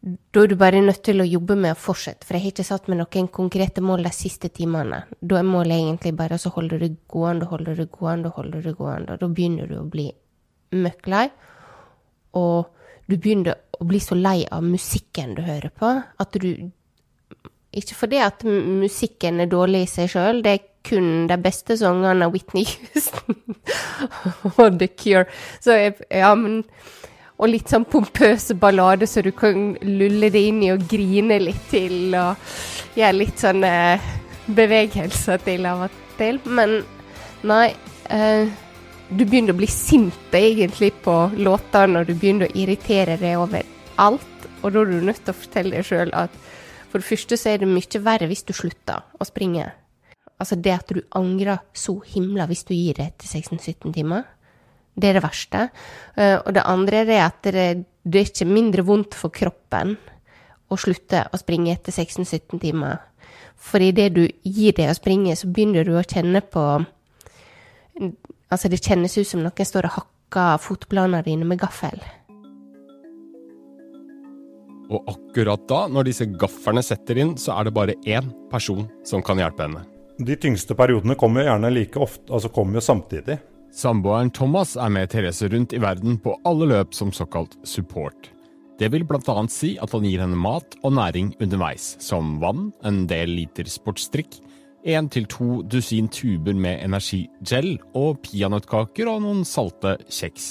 da 0.00 0.40
er 0.40 0.48
du 0.48 0.56
bare 0.56 0.80
nødt 0.80 1.02
til 1.04 1.20
å 1.20 1.28
jobbe 1.28 1.58
med 1.60 1.74
å 1.74 1.78
fortsette, 1.78 2.24
for 2.24 2.36
jeg 2.36 2.46
har 2.46 2.52
ikke 2.54 2.64
satt 2.64 2.86
meg 2.88 3.02
noen 3.02 3.26
konkrete 3.28 3.82
mål 3.84 4.06
de 4.06 4.12
siste 4.16 4.48
timene. 4.48 5.02
Da 5.20 5.36
er 5.36 5.44
målet 5.44 5.76
egentlig 5.76 6.14
bare 6.16 6.38
å 6.40 6.52
holde 6.54 6.78
det 6.80 6.94
gående, 7.10 7.48
holde 7.50 7.74
det 7.76 7.90
gående, 7.92 8.32
holde 8.32 8.62
det 8.64 8.72
gående. 8.78 9.12
Og 9.12 9.20
da 9.20 9.28
begynner 9.28 9.68
du 9.68 9.76
å 9.76 9.84
bli 9.84 10.06
møkk 10.72 11.10
lei. 11.12 11.26
Og 12.36 12.70
du 13.10 13.16
begynner 13.16 13.58
å 13.80 13.86
bli 13.88 14.00
så 14.02 14.14
lei 14.18 14.44
av 14.52 14.62
musikken 14.62 15.34
du 15.38 15.42
hører 15.46 15.72
på, 15.74 15.96
at 16.18 16.38
du 16.38 16.70
Ikke 17.70 17.94
fordi 17.94 18.18
at 18.18 18.42
musikken 18.42 19.40
er 19.40 19.46
dårlig 19.46 19.84
i 19.84 19.90
seg 19.90 20.08
sjøl, 20.10 20.40
det 20.42 20.52
er 20.52 20.64
kun 20.82 21.28
de 21.30 21.36
beste 21.38 21.76
sangene 21.78 22.26
av 22.26 22.32
Whitney 22.34 22.66
Houston 22.66 23.36
og 24.58 24.78
The 24.80 24.88
Cure. 24.88 25.26
Så 25.62 25.76
jeg, 25.78 25.94
ja, 26.10 26.32
men 26.34 26.64
Og 27.40 27.48
litt 27.48 27.70
sånn 27.72 27.86
pompøse 27.88 28.52
ballader 28.60 29.08
så 29.08 29.22
du 29.24 29.30
kan 29.32 29.70
lulle 29.80 30.28
det 30.28 30.42
inn 30.50 30.58
i 30.60 30.72
og 30.74 30.82
grine 30.90 31.38
litt 31.40 31.62
til, 31.70 32.12
og 32.12 32.36
gjøre 32.98 33.16
litt 33.16 33.40
sånne 33.40 33.70
bevegelser 34.52 35.40
til 35.46 35.64
av 35.70 35.86
og 35.86 35.94
til. 36.18 36.36
Men 36.44 36.82
nei 37.48 37.70
eh, 38.12 38.50
Du 39.10 39.24
begynner 39.26 39.50
å 39.50 39.58
bli 39.58 39.66
sint 39.66 40.34
egentlig 40.38 40.92
på 41.02 41.12
låtene, 41.34 41.98
og 41.98 42.06
du 42.06 42.14
begynner 42.14 42.46
å 42.46 42.54
irritere 42.54 43.16
deg 43.18 43.40
over 43.42 43.66
alt, 43.98 44.44
og 44.62 44.70
da 44.70 44.84
er 44.84 44.92
du 44.92 45.00
nødt 45.02 45.24
til 45.24 45.32
å 45.32 45.40
fortelle 45.40 45.74
deg 45.74 45.88
sjøl 45.88 46.12
at 46.14 46.36
for 46.90 47.02
det 47.02 47.08
første 47.08 47.38
så 47.38 47.50
er 47.50 47.58
det 47.58 47.68
mye 47.70 48.02
verre 48.04 48.28
hvis 48.30 48.44
du 48.46 48.52
slutter 48.54 49.02
å 49.18 49.26
springe. 49.26 49.64
Altså 50.38 50.54
det 50.62 50.76
at 50.76 50.94
du 50.94 51.00
angrer 51.18 51.58
så 51.74 51.96
himla 52.06 52.46
hvis 52.50 52.62
du 52.68 52.70
gir 52.76 53.00
det 53.00 53.08
etter 53.10 53.26
16-17 53.26 53.96
timer. 53.98 54.28
Det 54.94 55.10
er 55.10 55.18
det 55.18 55.24
verste. 55.24 55.64
Eh, 56.14 56.36
og 56.38 56.54
det 56.54 56.66
andre 56.70 57.02
er 57.02 57.24
at 57.26 57.42
det, 57.50 57.66
det 58.06 58.22
er 58.22 58.30
ikke 58.30 58.46
mindre 58.46 58.86
vondt 58.86 59.18
for 59.18 59.34
kroppen 59.34 59.96
å 60.70 60.78
slutte 60.78 61.26
å 61.26 61.42
springe 61.42 61.74
etter 61.74 61.90
16-17 61.90 62.62
timer. 62.62 63.02
For 63.58 63.82
idet 63.82 64.12
du 64.14 64.22
gir 64.46 64.78
deg 64.78 64.94
å 64.94 64.98
springe, 64.98 65.34
så 65.34 65.50
begynner 65.50 65.86
du 65.86 65.96
å 65.98 66.06
kjenne 66.06 66.46
på 66.46 66.64
Altså, 68.00 68.70
det 68.72 68.80
kjennes 68.82 69.14
ut 69.18 69.28
som 69.28 69.44
noen 69.44 69.68
står 69.68 69.88
og 69.90 69.98
hakker 69.98 70.62
fotplanene 70.64 71.22
dine 71.26 71.46
med 71.46 71.60
gaffel. 71.60 72.00
Og 74.90 75.06
akkurat 75.12 75.62
da, 75.70 75.84
når 75.86 76.08
disse 76.08 76.26
gafferne 76.40 76.82
setter 76.82 77.20
inn, 77.22 77.36
så 77.38 77.54
er 77.58 77.68
det 77.68 77.76
bare 77.76 77.94
én 78.10 78.32
person 78.50 78.88
som 79.06 79.22
kan 79.22 79.38
hjelpe 79.38 79.68
henne. 79.68 79.84
De 80.20 80.34
tyngste 80.36 80.74
periodene 80.76 81.14
kommer 81.16 81.44
jo 81.44 81.52
gjerne 81.52 81.70
like 81.72 82.02
ofte, 82.02 82.26
altså 82.28 82.50
kommer 82.52 82.80
jo 82.80 82.84
samtidig. 82.84 83.38
Samboeren 83.70 84.32
Thomas 84.34 84.74
er 84.74 84.90
med 84.90 85.12
Therese 85.12 85.46
rundt 85.52 85.72
i 85.76 85.80
verden 85.80 86.18
på 86.20 86.34
alle 86.48 86.66
løp 86.72 86.96
som 86.96 87.12
såkalt 87.14 87.54
support. 87.62 88.32
Det 88.80 88.88
vil 88.90 89.04
bl.a. 89.06 89.34
si 89.52 89.76
at 89.78 89.92
han 89.94 90.06
gir 90.08 90.22
henne 90.24 90.38
mat 90.40 90.74
og 90.82 90.96
næring 90.96 91.34
underveis, 91.44 91.94
som 92.02 92.38
vann, 92.42 92.70
en 92.82 93.04
del 93.06 93.36
liter 93.36 93.68
sportsdrikk, 93.70 94.40
én 94.84 95.08
til 95.12 95.26
to 95.30 95.60
dusin 95.62 96.08
tuber 96.08 96.56
med 96.56 96.80
energigel 96.84 97.76
og 97.96 98.22
peanøttkaker 98.24 99.10
og 99.10 99.22
noen 99.24 99.44
salte 99.48 99.96
kjeks. 100.08 100.48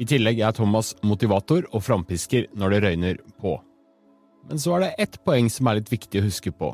I 0.00 0.06
tillegg 0.08 0.40
er 0.40 0.54
Thomas 0.56 0.94
motivator 1.04 1.66
og 1.74 1.84
frampisker 1.84 2.46
når 2.56 2.72
det 2.72 2.82
røyner 2.84 3.18
på. 3.40 3.56
Men 4.48 4.60
så 4.60 4.76
er 4.76 4.84
det 4.84 4.94
ett 5.04 5.18
poeng 5.24 5.50
som 5.52 5.68
er 5.68 5.80
litt 5.80 5.92
viktig 5.92 6.20
å 6.20 6.26
huske 6.28 6.52
på. 6.56 6.72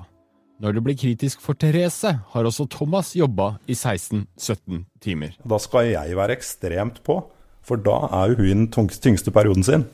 Når 0.62 0.76
det 0.76 0.83
blir 0.87 0.97
kritisk 0.97 1.42
for 1.45 1.59
Therese, 1.59 2.14
har 2.33 2.49
også 2.49 2.64
Thomas 2.73 3.11
jobba 3.18 3.56
i 3.68 3.75
16-17 3.75 4.87
timer. 5.04 5.35
Da 5.45 5.59
skal 5.61 5.90
jeg 5.90 6.16
være 6.16 6.37
ekstremt 6.38 7.02
på, 7.04 7.18
for 7.66 7.83
da 7.83 7.99
er 8.23 8.33
jo 8.33 8.38
hun 8.40 8.47
i 8.47 8.54
den 8.54 8.68
tyngste 8.71 9.35
perioden 9.35 9.66
sin. 9.66 9.85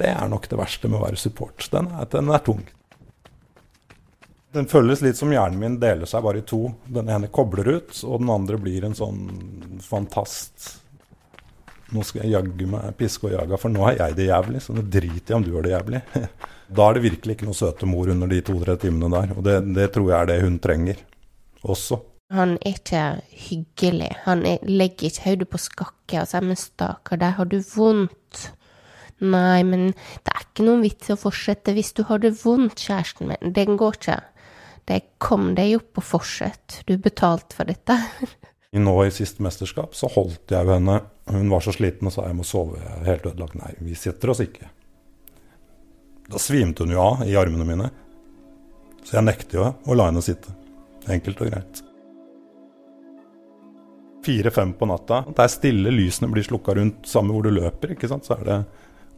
Det 0.00 0.08
er 0.08 0.30
nok 0.32 0.48
det 0.48 0.56
verste 0.56 0.88
med 0.88 1.00
å 1.00 1.04
være 1.04 1.20
support. 1.20 1.66
Den 1.74 1.90
er, 1.92 2.08
den 2.08 2.32
er 2.32 2.40
tung. 2.46 2.62
Den 4.52 4.68
føles 4.68 5.00
litt 5.00 5.16
som 5.16 5.32
hjernen 5.32 5.60
min 5.60 5.80
deler 5.80 6.08
seg 6.08 6.24
bare 6.24 6.42
i 6.42 6.46
to. 6.46 6.66
Den 6.84 7.08
ene 7.12 7.30
kobler 7.32 7.70
ut, 7.78 7.92
og 8.04 8.20
den 8.20 8.32
andre 8.32 8.58
blir 8.60 8.84
en 8.84 8.96
sånn 8.96 9.22
fantast. 9.80 10.74
Nå 11.92 12.04
skal 12.08 12.24
jeg 12.24 12.34
jaggu 12.34 12.66
meg 12.72 12.92
piske 12.96 13.28
og 13.28 13.34
jaga, 13.34 13.58
for 13.60 13.72
nå 13.72 13.84
er 13.88 13.98
jeg 13.98 14.16
det 14.20 14.28
jævlig, 14.28 14.62
så 14.64 14.76
nå 14.76 14.84
driter 14.84 15.32
jeg 15.32 15.38
om 15.38 15.44
du 15.44 15.52
er 15.56 15.66
det 15.66 15.76
jævlig. 15.76 16.02
Da 16.72 16.86
er 16.88 16.96
det 16.96 17.02
virkelig 17.04 17.34
ikke 17.36 17.44
noe 17.44 17.56
søte 17.58 17.84
mor 17.84 18.08
under 18.08 18.30
de 18.30 18.38
to-tre 18.40 18.78
timene 18.80 19.10
der, 19.12 19.34
og 19.36 19.42
det, 19.44 19.58
det 19.76 19.90
tror 19.92 20.06
jeg 20.08 20.16
er 20.16 20.28
det 20.30 20.38
hun 20.40 20.54
trenger 20.64 21.02
også. 21.68 21.98
Han 22.32 22.54
er 22.62 22.78
ikke 22.78 23.02
hyggelig. 23.28 24.08
Han 24.24 24.46
er, 24.48 24.62
legger 24.64 25.10
ikke 25.10 25.26
hodet 25.26 25.48
på 25.52 25.60
skakke 25.60 26.22
og 26.22 26.30
sier 26.30 26.40
'men 26.40 26.56
stakkar, 26.56 27.20
der 27.20 27.36
har 27.36 27.44
du 27.44 27.58
vondt'. 27.60 28.46
Nei, 29.20 29.62
men 29.62 29.92
det 30.24 30.32
er 30.32 30.46
ikke 30.46 30.64
noen 30.64 30.80
vits 30.82 31.10
i 31.10 31.12
å 31.12 31.20
fortsette 31.20 31.74
hvis 31.76 31.92
du 31.92 32.02
har 32.08 32.18
det 32.24 32.32
vondt, 32.40 32.80
kjæresten 32.80 33.28
min. 33.28 33.52
Den 33.52 33.76
går 33.76 34.00
ikke. 34.00 34.16
Det 34.88 35.00
kom 35.22 35.52
deg 35.54 35.76
opp 35.78 36.00
og 36.00 36.06
fortsett. 36.06 36.80
Du 36.86 36.96
er 36.96 37.02
betalt 37.02 37.54
for 37.54 37.68
dette. 37.68 37.96
Nå 38.72 38.94
i 39.04 39.12
siste 39.12 39.44
mesterskap 39.44 39.94
så 39.94 40.08
holdt 40.14 40.54
jeg 40.54 40.68
henne. 40.68 41.02
Hun 41.28 41.50
var 41.52 41.62
så 41.64 41.74
sliten 41.76 42.08
og 42.08 42.14
sa 42.14 42.26
jeg 42.26 42.38
må 42.38 42.46
sove. 42.46 42.80
Jeg 42.80 42.94
er 42.98 43.10
helt 43.10 43.28
ødelagt. 43.28 43.58
Nei, 43.60 43.74
vi 43.84 43.96
sitter 43.98 44.32
oss 44.32 44.42
ikke. 44.42 44.70
Da 46.32 46.40
svimte 46.40 46.86
hun 46.86 46.94
jo 46.94 47.02
av 47.02 47.24
i 47.28 47.36
armene 47.36 47.66
mine. 47.68 47.90
Så 49.04 49.18
jeg 49.18 49.26
nekter 49.26 49.58
jo 49.58 49.70
å 49.84 49.96
la 49.98 50.08
henne 50.08 50.22
sitte. 50.24 50.54
Enkelt 51.10 51.42
og 51.42 51.50
greit. 51.50 51.82
Fire-fem 54.22 54.72
på 54.78 54.86
natta. 54.86 55.24
Det 55.28 55.42
er 55.42 55.50
stille, 55.50 55.92
lysene 55.92 56.30
blir 56.30 56.46
slukka 56.46 56.76
rundt 56.78 57.08
samme 57.10 57.34
hvor 57.34 57.44
du 57.44 57.52
løper. 57.52 57.94
ikke 57.94 58.10
sant? 58.10 58.26
Så 58.26 58.38
er 58.38 58.44
det 58.46 58.58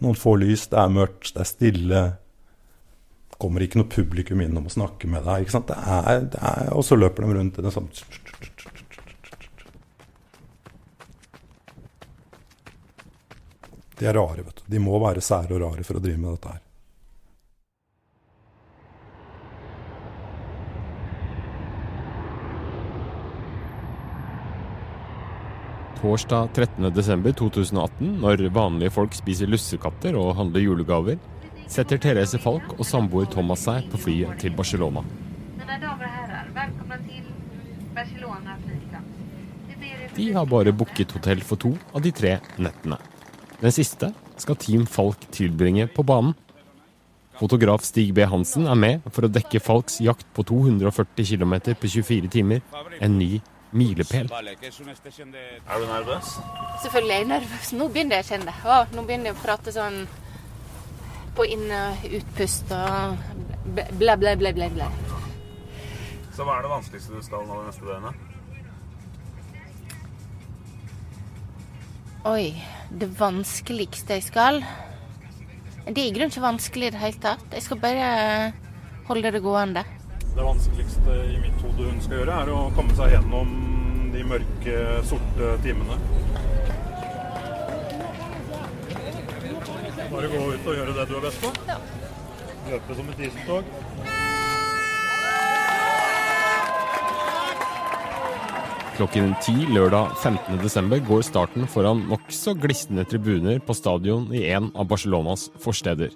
noen 0.02 0.18
få 0.18 0.35
lys, 0.40 0.66
det 0.73 0.80
er 0.80 0.92
mørkt, 0.92 1.35
det 1.37 1.44
er 1.44 1.50
stille. 1.50 2.04
Kommer 3.44 3.60
ikke 3.60 3.76
noe 3.76 3.90
publikum 3.92 4.40
innom 4.40 4.70
og 4.70 4.72
snakker 4.72 5.10
med 5.12 5.26
deg. 5.26 5.44
ikke 5.44 5.52
sant? 5.52 5.68
Det 5.68 5.76
er, 5.76 6.22
det 6.32 6.38
er, 6.40 6.70
og 6.72 6.84
så 6.86 6.96
løper 6.96 7.26
de 7.26 7.34
rundt 7.36 7.58
i 7.60 7.64
det 7.66 7.72
samme 7.74 7.92
De 13.98 14.06
er 14.08 14.16
rare, 14.16 14.42
vet 14.46 14.62
du. 14.62 14.62
De 14.72 14.80
må 14.80 14.96
være 14.98 15.20
sære 15.22 15.52
og 15.54 15.60
rare 15.60 15.84
for 15.84 16.00
å 16.00 16.02
drive 16.02 16.18
med 16.18 16.38
dette 16.38 16.54
her. 16.56 16.62
Torsdag 26.00 26.56
13.12.2018, 26.56 28.10
når 28.24 28.48
vanlige 28.56 28.92
folk 28.92 29.14
spiser 29.16 29.52
lussekatter 29.52 30.16
og 30.20 30.34
handler 30.40 30.64
julegaver, 30.64 31.20
setter 31.71 32.00
Therese 32.00 32.38
Falk 32.42 32.76
og 32.78 32.85
samboer 32.87 33.28
Thomas 33.30 33.64
seg 33.66 33.88
på 33.92 34.00
flyet 34.06 34.38
til 34.42 34.54
Barcelona. 34.56 35.04
De 40.14 40.28
har 40.33 40.47
bare 40.47 40.73
booket 40.73 41.12
hotell 41.16 41.42
for 41.42 41.61
to 41.61 41.75
av 41.94 42.04
de 42.04 42.12
tre 42.14 42.37
nettene. 42.62 42.99
Den 43.61 43.75
siste 43.75 44.12
skal 44.38 44.59
Team 44.61 44.87
Falk 44.87 45.26
tilbringe 45.35 45.87
på 45.90 46.04
banen. 46.06 46.35
Fotograf 47.38 47.83
Stig 47.83 48.12
B. 48.14 48.23
Hansen 48.30 48.68
er 48.71 48.78
med 48.78 49.06
for 49.11 49.26
å 49.26 49.33
dekke 49.33 49.62
Falks 49.62 49.99
jakt 50.04 50.26
på 50.37 50.44
240 50.47 51.26
km 51.26 51.54
på 51.75 51.90
24 51.90 52.30
timer, 52.30 52.61
en 53.02 53.18
ny 53.18 53.40
milepæl. 53.75 54.28
Er 54.30 55.80
du 55.80 55.87
nervøs? 55.90 56.37
Selvfølgelig 56.83 57.14
er 57.14 57.18
jeg 57.25 57.30
nervøs. 57.33 57.73
Nå 57.75 57.88
begynner 57.90 58.21
jeg 58.21 58.26
å 58.26 58.28
kjenne 58.28 58.52
det. 58.52 58.54
Å, 58.62 58.76
nå 58.94 59.02
begynner 59.09 59.33
jeg 59.33 59.38
å 59.38 59.42
prate 59.42 59.75
sånn 59.75 60.04
på 61.34 61.46
inn- 61.50 61.72
og 61.74 62.04
utpust 62.18 62.70
og 62.74 63.16
bla, 63.74 64.16
bla, 64.16 64.36
bla, 64.36 64.52
bla. 64.52 64.68
bla. 64.70 64.88
Så 66.34 66.46
hva 66.46 66.58
er 66.58 66.64
det 66.66 66.70
vanskeligste 66.72 67.14
du 67.14 67.22
skal 67.22 67.44
nå 67.46 67.60
det 67.60 67.66
neste 67.68 67.86
døgnet? 67.86 68.30
Oi, 72.24 72.54
det 72.88 73.10
vanskeligste 73.18 74.16
jeg 74.16 74.24
skal 74.24 74.62
Det 75.84 75.98
er 76.00 76.06
i 76.06 76.12
grunnen 76.14 76.32
ikke 76.32 76.40
vanskelig 76.40 76.86
i 76.88 76.92
det 76.94 77.02
hele 77.02 77.20
tatt. 77.20 77.44
Jeg 77.52 77.62
skal 77.66 77.80
bare 77.82 78.06
holde 79.04 79.30
det 79.34 79.42
gående. 79.44 79.84
Det 80.34 80.42
vanskeligste 80.42 81.18
i 81.28 81.36
mitt 81.42 81.60
hode 81.60 81.90
hun 81.90 82.00
skal 82.00 82.22
gjøre, 82.22 82.38
er 82.40 82.52
å 82.54 82.62
komme 82.74 82.96
seg 82.96 83.12
gjennom 83.12 83.52
de 84.14 84.24
mørke, 84.26 84.78
sorte 85.04 85.52
timene. 85.62 85.98
Bare 89.94 90.28
gå 90.30 90.40
ut 90.54 90.66
og 90.66 90.78
gjøre 90.78 90.94
det 90.96 91.04
du 91.10 91.14
er 91.18 91.24
best 91.28 91.42
på. 91.42 91.50
Løpe 92.70 92.96
som 92.98 93.10
et 93.12 93.20
dieseltog. 93.20 93.68
Klokken 98.94 99.32
ti 99.42 99.54
lørdag 99.74 100.12
15.12. 100.22 101.00
går 101.08 101.24
starten 101.26 101.66
foran 101.70 102.04
nokså 102.10 102.54
glisne 102.62 103.02
tribuner 103.10 103.58
på 103.58 103.74
stadion 103.74 104.28
i 104.34 104.44
en 104.54 104.68
av 104.74 104.86
Barcelonas 104.90 105.48
forsteder. 105.62 106.12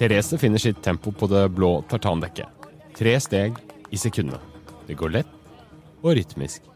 Therese 0.00 0.38
finner 0.42 0.58
sitt 0.58 0.82
tempo 0.82 1.12
på 1.12 1.28
det 1.30 1.44
blå 1.54 1.84
tartandekket. 1.90 2.66
Tre 2.98 3.14
steg 3.22 3.58
i 3.94 3.98
sekundet. 4.00 4.42
Det 4.88 4.98
går 4.98 5.14
lett 5.20 5.38
og 6.02 6.14
rytmisk. 6.18 6.66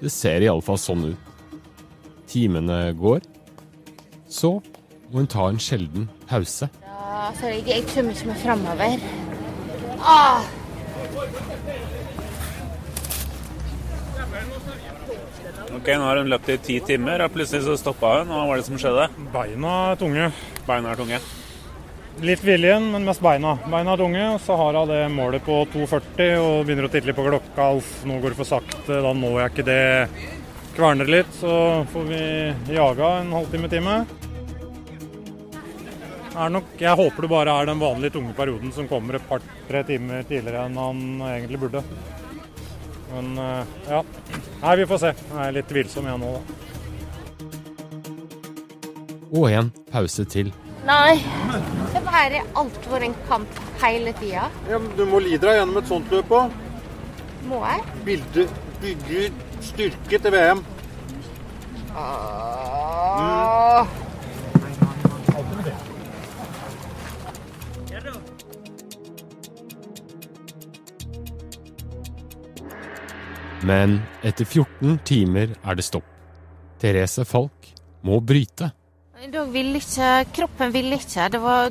Det 0.00 0.12
ser 0.12 0.44
iallfall 0.44 0.80
sånn 0.80 1.08
ut. 1.12 1.30
Timene 2.30 2.86
går. 2.96 3.20
Så 4.34 4.50
må 5.12 5.20
hun 5.20 5.30
ta 5.30 5.46
en 5.46 5.60
sjelden 5.62 6.08
pause. 6.26 6.66
Ja, 6.82 7.30
sorry, 7.38 7.60
jeg 7.68 7.86
tømmer 7.92 8.16
ikke 8.16 8.32
meg 8.32 8.40
framover. 8.42 9.04
Ah! 10.02 10.42
Ok, 15.74 15.88
Nå 15.90 16.02
har 16.06 16.18
hun 16.18 16.32
løpt 16.32 16.50
i 16.50 16.58
ti 16.64 16.80
timer, 16.82 17.22
og 17.22 17.32
plutselig 17.34 17.62
så 17.66 17.78
stoppa 17.78 18.18
hun. 18.18 18.34
Hva 18.34 18.42
var 18.48 18.58
det 18.58 18.66
som 18.66 18.80
skjedde? 18.80 19.06
Beina 19.34 19.78
er 19.92 20.02
tunge. 20.02 20.28
Beina 20.66 20.90
er 20.92 20.98
tunge. 20.98 21.22
Litt 22.24 22.42
viljen, 22.46 22.90
men 22.94 23.06
mest 23.06 23.22
beina. 23.22 23.56
Beina 23.70 23.94
er 23.94 24.02
tunge. 24.02 24.24
og 24.34 24.40
Så 24.42 24.58
har 24.58 24.78
hun 24.80 24.90
det 24.90 25.02
målet 25.14 25.46
på 25.46 25.62
2,40 25.74 26.38
og 26.40 26.66
begynner 26.66 26.88
å 26.88 26.90
titte 26.90 27.10
litt 27.10 27.18
på 27.18 27.26
klokka. 27.26 27.70
Uff, 27.78 27.96
nå 28.06 28.18
går 28.22 28.34
det 28.34 28.40
for 28.42 28.50
sakte. 28.50 28.98
Da 28.98 29.14
når 29.14 29.44
jeg 29.44 29.54
ikke 29.54 29.68
det. 29.70 29.84
Kverner 30.74 31.06
litt, 31.06 31.30
så 31.38 31.84
får 31.92 32.06
vi 32.08 32.20
jaga 32.74 33.12
en 33.20 33.28
halvtime-time. 33.30 34.23
Er 36.34 36.50
nok, 36.50 36.72
jeg 36.80 36.98
håper 36.98 37.22
det 37.22 37.30
bare 37.30 37.52
er 37.60 37.68
den 37.70 37.78
vanlige 37.78 38.16
tunge 38.16 38.34
perioden 38.34 38.72
som 38.74 38.88
kommer 38.90 39.14
et 39.18 39.26
par-tre 39.28 39.84
timer 39.86 40.24
tidligere 40.26 40.64
enn 40.66 40.78
han 40.80 41.02
egentlig 41.28 41.60
burde. 41.62 41.84
Men 43.12 43.38
eh, 43.38 43.72
ja. 43.92 44.00
Nei, 44.64 44.74
vi 44.80 44.86
får 44.90 45.02
se. 45.04 45.12
Jeg 45.14 45.44
er 45.44 45.54
litt 45.54 45.70
tvilsom 45.70 46.08
jeg 46.10 46.22
nå, 46.24 46.32
da. 46.34 46.42
Og 49.34 49.48
en 49.50 49.70
pause 49.92 50.26
til. 50.30 50.50
Nei. 50.86 51.14
Det 51.94 52.02
er 52.18 52.36
alt 52.58 52.90
vært 52.90 53.06
en 53.08 53.16
kamp 53.28 53.62
hele 53.82 54.12
tida. 54.18 54.48
Ja, 54.70 54.78
men 54.78 54.90
Du 54.98 55.04
må 55.08 55.22
lide 55.22 55.46
deg 55.46 55.60
gjennom 55.60 55.80
et 55.80 55.90
sånt 55.90 56.12
løp 56.14 56.34
òg. 56.34 56.54
Må 57.48 57.62
jeg? 57.66 57.82
Bilde, 58.06 58.46
bygge 58.82 59.28
styrke 59.64 60.20
til 60.26 60.34
VM. 60.34 60.64
Åh. 61.94 62.73
Men 73.64 73.98
etter 74.20 74.44
14 74.44 74.98
timer 75.08 75.54
er 75.64 75.76
det 75.78 75.86
stopp. 75.86 76.08
Therese 76.82 77.24
Falk 77.24 77.70
må 78.04 78.18
bryte. 78.20 78.68
Da 79.32 79.44
ville 79.48 79.80
ikke 79.80 80.08
Kroppen 80.36 80.72
ville 80.74 80.98
ikke. 81.00 81.30
Det 81.32 81.40
var 81.40 81.70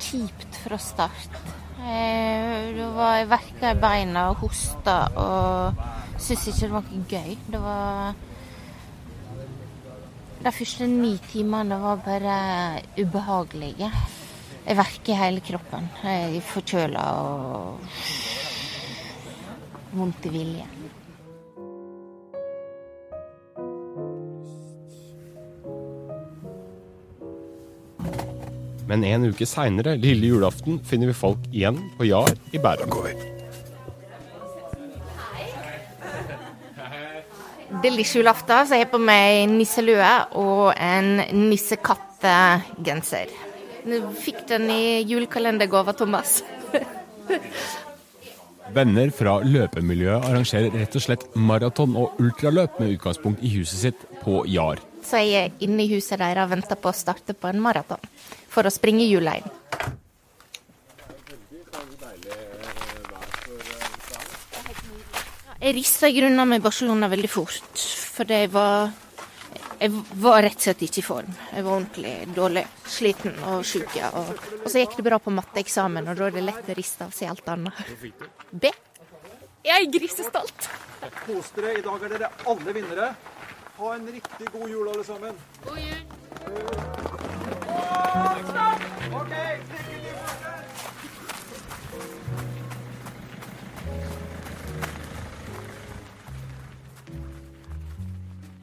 kjipt 0.00 0.58
fra 0.64 0.76
start. 0.76 1.38
Eh, 1.80 2.74
Det 2.76 2.88
Jeg 2.96 3.28
verka 3.30 3.70
i 3.70 3.80
beina 3.80 4.28
og 4.30 4.42
hosta 4.44 4.96
og 5.16 5.80
syntes 6.18 6.48
ikke 6.48 6.66
det 6.66 6.72
var 6.74 6.84
noe 6.90 7.06
gøy. 7.08 7.36
Det 7.48 7.60
var 7.60 8.14
De 10.40 10.52
første 10.52 10.86
ni 10.86 11.18
timene 11.32 11.80
var 11.80 11.96
bare 11.96 12.82
ubehagelige. 12.96 13.90
Jeg 14.66 14.76
verker 14.76 15.12
i 15.12 15.16
hele 15.16 15.40
kroppen. 15.40 15.88
Jeg 16.04 16.36
er 16.36 16.40
forkjøla 16.40 17.04
og 17.24 17.80
vondt 19.92 20.26
i 20.26 20.32
vilje. 20.34 20.66
Men 28.90 29.04
en 29.06 29.28
uke 29.30 29.46
seinere, 29.46 29.94
lille 30.02 30.32
julaften, 30.32 30.80
finner 30.82 31.12
vi 31.12 31.14
folk 31.14 31.44
igjen 31.52 31.78
på 31.98 32.08
Jar 32.08 32.32
i 32.50 32.58
Bærum. 32.58 32.90
Det 37.70 37.86
er 37.86 37.94
lille 37.94 38.02
julaften, 38.02 38.66
så 38.66 38.74
jeg 38.74 38.88
har 38.88 38.90
på 38.90 38.98
meg 38.98 39.46
nisselue 39.52 40.10
og 40.40 40.72
en 40.74 41.22
nissekattegenser. 41.46 43.30
Jeg 43.86 44.02
Fikk 44.20 44.42
den 44.50 44.66
i 44.74 44.82
julekalendergave 45.06 45.94
av 45.94 45.96
Thomas. 46.02 46.42
Venner 48.74 49.10
fra 49.10 49.40
løpemiljøet 49.42 50.26
arrangerer 50.28 50.74
rett 50.78 50.94
og 50.94 51.02
slett 51.02 51.24
maraton 51.34 51.96
og 51.98 52.20
ultraløp 52.22 52.78
med 52.78 52.94
utgangspunkt 52.94 53.42
i 53.42 53.50
huset 53.56 53.80
sitt 53.82 54.04
på 54.22 54.44
Jar. 54.46 54.78
Så 55.02 55.18
jeg 55.24 55.48
er 55.48 55.64
inne 55.64 55.82
i 55.82 55.90
huset 55.90 56.20
deres 56.20 56.44
og 56.44 56.52
venter 56.52 56.78
på 56.78 56.92
å 56.92 56.94
starte 56.94 57.34
på 57.34 57.50
en 57.50 57.62
maraton 57.62 58.02
for 58.50 58.66
å 58.66 58.72
springe 58.72 59.08
jula 59.08 59.38
inn. 59.40 59.50
Jeg 65.60 65.76
rista 65.76 66.08
i 66.08 66.14
grunnen 66.16 66.48
med 66.48 66.62
Barcelona 66.64 67.10
veldig 67.12 67.28
fort, 67.28 67.82
for 68.14 68.24
det 68.24 68.46
var 68.54 68.94
jeg 69.80 69.90
var 70.20 70.42
rett 70.44 70.58
og 70.58 70.64
slett 70.66 70.82
ikke 70.84 71.00
i 71.00 71.04
form. 71.04 71.30
Jeg 71.54 71.64
var 71.64 71.72
ordentlig 71.78 72.14
dårlig, 72.36 72.64
sliten 72.84 73.38
og 73.48 73.64
sjuk. 73.64 73.94
Ja. 73.96 74.10
Og, 74.20 74.34
og 74.60 74.68
så 74.68 74.82
gikk 74.82 74.98
det 74.98 75.06
bra 75.06 75.18
på 75.22 75.32
matteeksamen, 75.32 76.10
og 76.10 76.20
da 76.20 76.28
er 76.28 76.36
det 76.36 76.44
lett 76.44 76.68
å 76.68 76.76
riste 76.76 77.06
av 77.08 77.14
seg 77.16 77.32
alt 77.32 77.48
annet. 77.48 77.80
B. 78.50 78.72
Jeg 79.64 79.76
er 79.76 79.90
grisestolt. 79.92 80.68
Kos 81.24 81.52
dere. 81.56 81.78
I 81.80 81.84
dag 81.84 82.04
er 82.04 82.14
dere 82.16 82.32
alle 82.52 82.76
vinnere. 82.76 83.12
Ha 83.80 83.94
en 83.96 84.10
riktig 84.12 84.50
god 84.52 84.68
jul, 84.68 84.88
alle 84.92 85.06
sammen. 85.08 85.40
God 85.64 85.80
jul. 85.80 86.02
OK, 87.70 88.44
stopp! 88.50 88.90
til. 89.30 89.89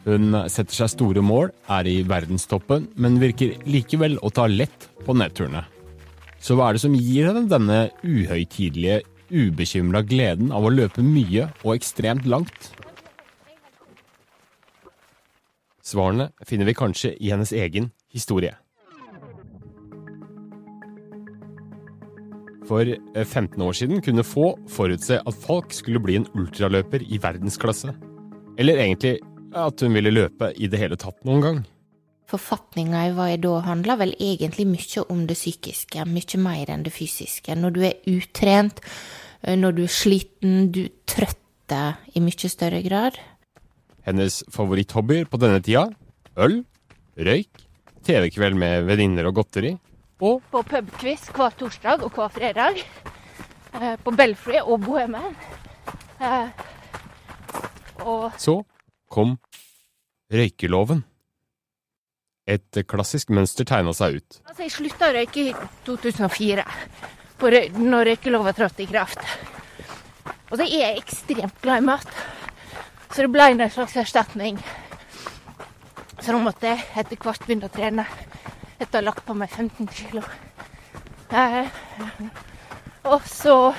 Hun 0.07 0.31
setter 0.47 0.71
seg 0.71 0.93
store 0.93 1.19
mål, 1.25 1.49
er 1.67 1.87
i 1.89 1.97
verdenstoppen, 2.07 2.85
men 2.95 3.19
virker 3.19 3.57
likevel 3.67 4.15
å 4.23 4.31
ta 4.31 4.45
lett 4.47 4.87
på 5.03 5.15
nedturene. 5.17 5.65
Så 6.39 6.55
hva 6.55 6.69
er 6.69 6.77
det 6.77 6.83
som 6.85 6.95
gir 6.95 7.27
henne 7.27 7.49
denne 7.51 7.79
uhøytidelige, 8.05 9.01
ubekymra 9.27 10.05
gleden 10.07 10.53
av 10.55 10.63
å 10.63 10.71
løpe 10.71 11.03
mye 11.03 11.49
og 11.65 11.73
ekstremt 11.73 12.23
langt? 12.29 12.69
Svarene 15.83 16.29
finner 16.47 16.67
vi 16.67 16.77
kanskje 16.77 17.13
i 17.19 17.33
hennes 17.33 17.51
egen 17.51 17.91
historie. 18.11 18.55
For 22.67 22.83
eh, 22.83 23.23
15 23.23 23.59
år 23.63 23.75
siden 23.75 24.03
kunne 24.03 24.27
få 24.27 24.53
forutse 24.71 25.19
at 25.19 25.41
Falk 25.43 25.75
skulle 25.75 26.01
bli 26.03 26.19
en 26.19 26.27
ultraløper 26.35 27.03
i 27.03 27.19
verdensklasse. 27.23 27.93
Eller 28.59 28.79
egentlig 28.83 29.19
at 29.55 29.81
hun 29.83 29.93
ville 29.95 30.11
løpe 30.11 30.51
i 30.57 30.67
det 30.67 30.79
hele 30.81 30.97
tatt 30.99 31.19
noen 31.27 31.43
gang. 31.43 31.59
Forfatninga 32.27 33.05
i 33.07 33.13
hva 33.15 33.29
jeg 33.31 33.41
da, 33.45 33.53
handla 33.63 33.95
vel 34.01 34.11
egentlig 34.19 34.65
mye 34.67 35.03
om 35.13 35.23
det 35.29 35.37
psykiske, 35.39 36.03
mye 36.09 36.39
mer 36.43 36.71
enn 36.73 36.83
det 36.83 36.91
fysiske. 36.95 37.55
Når 37.55 37.75
du 37.77 37.81
er 37.87 37.95
utrent, 38.11 38.81
eh, 39.43 39.55
når 39.55 39.77
du 39.77 39.83
er 39.85 39.93
sliten, 39.93 40.71
du 40.75 40.87
trøtter 41.07 41.95
i 42.15 42.23
mye 42.23 42.51
større 42.51 42.81
grad. 42.83 43.19
Hennes 44.07 44.41
favoritthobbyer 44.51 45.27
på 45.27 45.39
denne 45.39 45.61
tida 45.63 45.87
øl, 46.37 46.61
røyk, 47.17 47.63
TV-kveld 48.07 48.55
med 48.55 48.85
venninner 48.87 49.27
og 49.27 49.35
godteri, 49.41 49.77
og 50.19 50.41
På 50.49 50.63
pubquiz 50.65 51.27
hver 51.29 51.51
torsdag 51.59 52.01
og 52.01 52.11
hver 52.15 52.31
fredag. 52.33 52.79
Eh, 53.77 53.95
På 54.03 54.11
Belfry 54.11 54.57
og 54.63 54.81
Bohemen. 54.81 55.35
Eh, 56.19 56.49
Og 58.01 58.31
så 58.39 58.63
kom 59.11 59.37
røykeloven. 60.33 61.03
Et 62.47 62.79
klassisk 62.87 63.31
mønster 63.35 63.67
tegna 63.67 63.91
seg 63.95 64.21
ut. 64.21 64.39
altså, 64.45 64.63
jeg 64.63 64.71
slutta 64.71 65.09
å 65.09 65.15
røyke 65.17 65.41
i 65.49 65.53
2004, 65.85 66.63
på 67.37 67.51
røy- 67.51 67.71
når 67.75 68.11
røykelova 68.11 68.53
trådte 68.55 68.83
i 68.83 68.89
kraft. 68.89 69.19
Og 70.49 70.57
så 70.57 70.63
er 70.63 70.79
jeg 70.79 71.01
ekstremt 71.01 71.61
glad 71.61 71.83
i 71.83 71.85
mat, 71.89 72.07
så 73.11 73.25
det 73.25 73.31
ble 73.31 73.49
en 73.51 73.69
slags 73.69 73.97
erstatning. 73.99 74.59
Så 76.21 76.31
nå 76.31 76.39
måtte 76.43 76.71
jeg 76.71 76.83
etter 76.95 77.19
hvert 77.19 77.43
begynne 77.45 77.67
å 77.67 77.73
trene 77.73 78.05
etter 78.79 78.99
å 78.99 79.01
ha 79.01 79.05
lagt 79.09 79.25
på 79.25 79.35
meg 79.35 79.49
15 79.49 79.87
kilo. 79.91 80.23
Eh, 81.31 81.67
og 83.11 83.27
så 83.27 83.73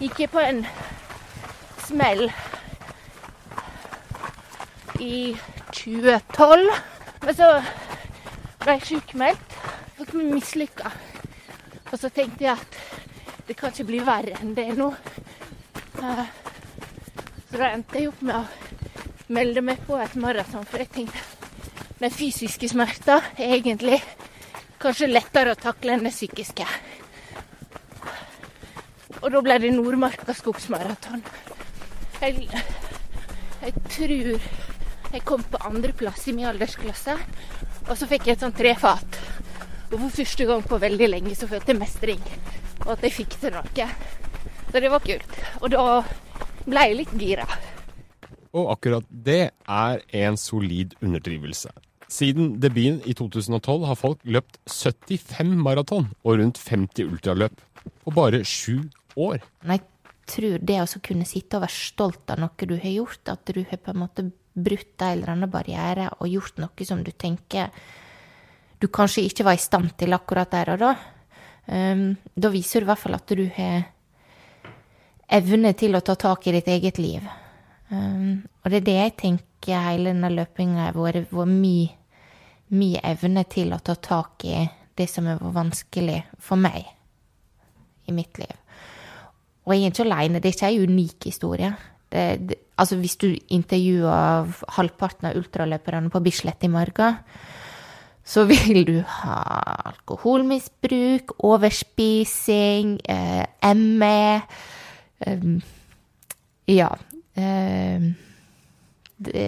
gikk 0.00 0.24
jeg 0.24 0.30
på 0.32 0.42
en 0.42 0.64
smell 1.86 2.26
i 5.00 5.34
2012. 5.72 6.70
Men 7.24 7.36
så 7.38 7.48
ble 8.62 8.76
jeg 8.76 8.86
sjukmeldt. 8.90 9.56
Fikk 9.98 10.14
meg 10.18 10.32
mislykka. 10.36 10.90
Og 11.90 11.98
så 12.00 12.10
tenkte 12.10 12.44
jeg 12.46 12.56
at 12.58 12.78
det 13.48 13.56
kan 13.58 13.72
ikke 13.72 13.86
bli 13.90 14.00
verre 14.04 14.38
enn 14.40 14.54
det 14.56 14.70
nå. 14.78 14.88
Eh, 16.02 16.24
Så 17.50 17.60
da 17.60 17.68
endte 17.70 18.00
jeg 18.00 18.08
opp 18.10 18.22
med 18.26 18.34
å 18.34 19.32
melde 19.34 19.62
meg 19.62 19.78
på 19.86 19.94
et 20.02 20.16
maraton, 20.18 20.64
for 20.66 20.82
jeg 20.82 20.90
tenkte 20.90 21.20
den 22.00 22.10
fysiske 22.10 22.66
smerta 22.68 23.20
er 23.38 23.54
egentlig 23.54 24.00
kanskje 24.82 25.06
lettere 25.12 25.54
å 25.54 25.60
takle 25.60 25.94
enn 25.94 26.02
det 26.04 26.10
psykiske. 26.12 26.66
Og 29.22 29.30
da 29.32 29.40
ble 29.46 29.60
det 29.62 29.70
Nordmarka 29.72 30.34
skogsmaraton. 30.36 31.22
Jeg, 32.20 32.48
jeg 33.62 33.72
tror 33.94 34.34
jeg 35.14 35.22
kom 35.26 35.42
på 35.46 35.60
andreplass 35.62 36.26
i 36.28 36.34
min 36.34 36.48
aldersklasse, 36.50 37.14
og 37.86 37.94
så 37.94 38.08
fikk 38.10 38.26
jeg 38.26 38.38
et 38.38 38.42
sånt 38.42 38.56
trefat. 38.58 39.18
Og 39.92 40.00
for 40.00 40.16
første 40.16 40.46
gang 40.48 40.64
på 40.66 40.80
veldig 40.82 41.08
lenge 41.12 41.36
så 41.38 41.46
følte 41.50 41.70
jeg 41.70 41.80
mestring, 41.80 42.24
og 42.82 42.96
at 42.96 43.06
jeg 43.06 43.16
fikk 43.20 43.38
til 43.38 43.54
noe. 43.54 43.88
Så 44.72 44.82
det 44.82 44.90
var 44.90 45.04
kult. 45.04 45.38
Og 45.62 45.70
da 45.70 45.86
ble 46.66 46.86
jeg 46.88 46.98
litt 46.98 47.14
gira. 47.20 47.46
Og 48.54 48.72
akkurat 48.74 49.06
det 49.08 49.52
er 49.70 50.02
en 50.24 50.38
solid 50.38 50.96
underdrivelse. 51.02 51.70
Siden 52.10 52.56
debuten 52.62 53.00
i 53.08 53.14
2012 53.16 53.86
har 53.88 53.98
folk 53.98 54.20
løpt 54.26 54.58
75 54.70 55.54
maraton 55.62 56.10
og 56.22 56.38
rundt 56.40 56.60
50 56.60 57.06
ultraløp 57.06 57.62
på 58.04 58.14
bare 58.14 58.42
sju 58.46 58.84
år. 59.16 59.40
Jeg 59.66 59.82
tror 60.30 60.58
det 60.58 60.78
å 60.82 61.02
kunne 61.04 61.26
sitte 61.28 61.58
og 61.58 61.66
være 61.66 61.78
stolt 61.78 62.34
av 62.34 62.42
noe 62.42 62.68
du 62.68 62.76
har 62.76 62.98
gjort, 62.98 63.22
at 63.30 63.54
du 63.54 63.62
har 63.62 63.80
på 63.80 63.94
en 63.94 64.02
måte 64.02 64.30
brutt 64.54 65.02
en 65.02 65.12
eller 65.12 65.34
annen 65.34 65.50
barriere 65.50 66.08
og 66.20 66.30
gjort 66.30 66.62
noe 66.62 66.86
som 66.86 67.02
du 67.04 67.10
tenker 67.10 67.70
du 68.78 68.88
kanskje 68.92 69.24
ikke 69.24 69.46
var 69.46 69.56
i 69.56 69.62
stand 69.62 69.94
til 69.98 70.12
akkurat 70.12 70.50
der 70.52 70.74
og 70.74 70.82
da, 70.82 70.92
um, 71.72 72.06
da 72.36 72.50
viser 72.52 72.82
du 72.82 72.88
i 72.88 72.90
hvert 72.90 73.00
fall 73.00 73.16
at 73.16 73.32
du 73.32 73.44
har 73.56 73.86
evne 75.38 75.72
til 75.78 75.96
å 75.96 76.02
ta 76.04 76.16
tak 76.20 76.46
i 76.46 76.54
ditt 76.58 76.68
eget 76.68 77.00
liv. 77.00 77.24
Um, 77.88 78.42
og 78.62 78.70
det 78.70 78.82
er 78.82 78.88
det 78.88 78.96
jeg 78.98 79.14
tenker 79.22 79.86
hele 79.86 80.12
denne 80.12 80.30
løpinga 80.34 80.90
har 80.90 80.98
vært, 80.98 81.32
min, 81.48 81.88
min 82.76 82.98
evne 83.00 83.46
til 83.48 83.72
å 83.72 83.80
ta 83.80 83.96
tak 83.96 84.44
i 84.44 84.66
det 84.94 85.08
som 85.10 85.30
har 85.30 85.40
vært 85.40 85.56
vanskelig 85.56 86.20
for 86.42 86.60
meg 86.60 86.84
i 88.04 88.12
mitt 88.12 88.36
liv. 88.38 88.52
Og 89.64 89.72
jeg 89.72 89.86
er 89.86 89.94
ikke 89.94 90.04
alene, 90.04 90.40
det 90.42 90.50
er 90.50 90.58
ikke 90.58 90.70
en 90.74 90.92
unik 90.92 91.30
historie. 91.30 91.72
Det, 92.12 92.24
det, 92.50 92.58
altså 92.80 92.98
hvis 93.00 93.16
du 93.20 93.28
intervjuer 93.54 94.50
halvparten 94.76 95.30
av 95.30 95.38
ultraløperne 95.38 96.12
på 96.12 96.22
Bislett 96.24 96.66
i 96.66 96.72
morgen, 96.72 97.20
så 98.24 98.46
vil 98.48 98.84
du 98.88 98.98
ha 99.20 99.38
alkoholmisbruk, 99.90 101.36
overspising, 101.44 102.98
eh, 103.08 103.44
ME 103.74 104.42
eh, 105.20 105.50
Ja. 106.66 106.88
Eh, 107.36 108.00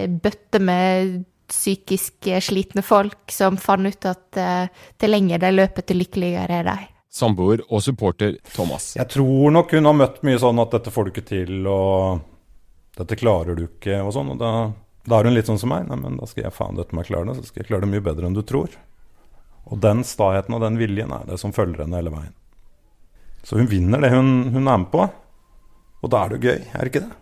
bøtte 0.07 0.59
med 0.61 1.23
psykisk 1.47 2.27
slitne 2.43 2.83
folk 2.83 3.31
som 3.31 3.57
fant 3.57 3.87
ut 3.87 4.05
at 4.05 4.37
eh, 4.37 4.69
til 4.99 5.13
lenger 5.13 5.41
de 5.41 5.51
løper, 5.55 5.85
til 5.87 6.01
lykkeligere 6.03 6.61
er 6.61 6.67
de. 6.67 6.77
Samboer 7.17 7.63
og 7.71 7.81
supporter 7.81 8.35
Thomas. 8.53 8.91
Jeg 8.97 9.09
tror 9.09 9.53
nok 9.55 9.71
hun 9.73 9.89
har 9.89 9.95
møtt 9.97 10.19
mye 10.27 10.39
sånn 10.41 10.59
at 10.61 10.75
dette 10.75 10.93
får 10.93 11.07
du 11.07 11.13
ikke 11.15 11.29
til, 11.29 11.53
og 11.71 12.19
dette 12.97 13.17
klarer 13.19 13.57
du 13.57 13.67
ikke, 13.67 13.99
og 14.01 14.13
sånn. 14.15 14.33
Og 14.33 14.41
da, 14.41 14.51
da 15.05 15.19
er 15.19 15.29
hun 15.29 15.37
litt 15.37 15.49
sånn 15.49 15.61
som 15.61 15.71
meg. 15.73 15.85
Nei, 15.89 15.99
men 16.01 16.17
da 16.19 16.29
skal 16.29 16.47
jeg 16.47 16.55
faen 16.55 16.79
døtte 16.79 16.97
meg 16.97 17.09
klare 17.09 17.29
det, 17.29 17.37
så 17.37 17.51
skal 17.51 17.63
jeg 17.63 17.69
klare 17.69 17.85
det 17.85 17.93
mye 17.93 18.05
bedre 18.05 18.29
enn 18.29 18.37
du 18.37 18.43
tror. 18.47 18.73
Og 19.67 19.79
den 19.83 20.03
staheten 20.07 20.55
og 20.55 20.63
den 20.63 20.79
viljen 20.79 21.13
er 21.13 21.27
det 21.27 21.37
som 21.41 21.53
følger 21.55 21.83
henne 21.83 21.99
hele 21.99 22.13
veien. 22.13 22.35
Så 23.47 23.59
hun 23.59 23.69
vinner 23.69 24.01
det 24.03 24.11
hun, 24.15 24.49
hun 24.55 24.67
er 24.67 24.81
med 24.81 24.91
på. 24.91 25.05
Og 26.03 26.11
da 26.11 26.23
er 26.23 26.31
det 26.31 26.37
jo 26.37 26.51
gøy, 26.51 26.61
er 26.73 26.83
det 26.83 26.91
ikke 26.91 27.05
det? 27.05 27.15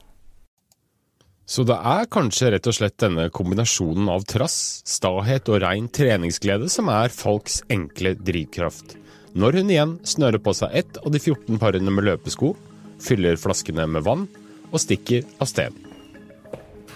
Så 1.45 1.61
det 1.67 1.75
er 1.77 2.07
kanskje 2.09 2.49
rett 2.55 2.67
og 2.69 2.73
slett 2.73 2.95
denne 3.01 3.27
kombinasjonen 3.29 4.07
av 4.09 4.23
trass, 4.25 4.81
stahet 4.89 5.51
og 5.53 5.59
rein 5.61 5.85
treningsglede 5.93 6.71
som 6.73 6.89
er 6.89 7.13
folks 7.13 7.59
enkle 7.69 8.15
drivkraft. 8.17 8.95
Når 9.37 9.59
hun 9.59 9.69
igjen 9.69 9.93
snører 10.07 10.41
på 10.41 10.55
seg 10.57 10.73
ett 10.73 10.97
av 11.03 11.13
de 11.13 11.21
14 11.21 11.59
parene 11.61 11.93
med 11.93 12.07
løpesko, 12.07 12.55
fyller 13.03 13.37
flaskene 13.37 13.85
med 13.91 14.05
vann 14.07 14.25
og 14.71 14.81
stikker 14.81 15.25
av 15.39 15.49
sted. 15.49 15.73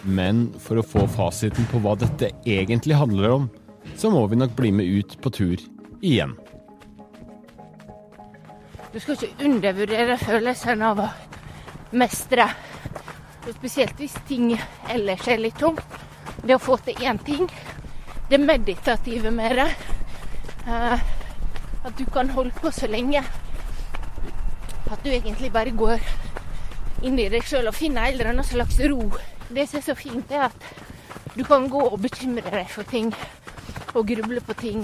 Men 0.04 0.48
for 0.64 0.80
å 0.80 0.86
få 0.86 1.06
fasiten 1.12 1.68
på 1.72 1.82
hva 1.84 1.96
dette 2.00 2.32
egentlig 2.48 2.98
handler 3.00 3.36
om, 3.36 3.50
så 4.00 4.12
må 4.14 4.26
vi 4.32 4.40
nok 4.40 4.56
bli 4.56 4.72
med 4.76 4.88
ut 4.88 5.18
på 5.22 5.32
tur 5.36 5.60
igjen. 6.02 6.36
Du 8.94 8.98
skal 9.00 9.18
ikke 9.18 9.46
undervurdere 9.46 10.18
følelsen 10.18 10.82
av 10.82 11.04
å 11.04 11.10
mestre. 12.00 12.48
Og 13.46 13.52
spesielt 13.58 14.00
hvis 14.02 14.16
ting 14.30 14.54
ellers 14.90 15.28
er 15.30 15.44
litt 15.44 15.60
tungt. 15.60 15.84
Det 16.42 16.56
å 16.56 16.62
få 16.64 16.78
til 16.86 16.98
én 17.04 17.20
ting, 17.26 17.50
det 18.30 18.40
meditative 18.40 19.32
med 19.36 19.60
det. 19.60 19.68
Eh, 20.70 21.06
at 21.86 21.94
du 21.98 22.06
kan 22.14 22.32
holde 22.34 22.56
på 22.60 22.72
så 22.76 22.88
lenge 22.92 23.22
at 24.90 25.04
du 25.04 25.10
egentlig 25.12 25.52
bare 25.54 25.72
går 25.72 26.02
inn 27.04 27.20
i 27.20 27.30
deg 27.32 27.46
sjøl 27.48 27.70
og 27.70 27.76
finne 27.78 28.04
en 28.04 28.14
eller 28.14 28.32
annen 28.32 28.48
slags 28.48 28.80
ro. 28.92 29.06
Det 29.50 29.66
som 29.70 29.80
er 29.80 29.86
så 29.86 29.96
fint, 29.98 30.32
er 30.32 30.50
at 30.50 31.36
du 31.36 31.44
kan 31.48 31.70
gå 31.72 31.82
og 31.88 32.02
bekymre 32.04 32.52
deg 32.52 32.68
for 32.72 32.88
ting 32.90 33.14
og 33.94 34.08
gruble 34.10 34.42
på 34.46 34.56
ting. 34.60 34.84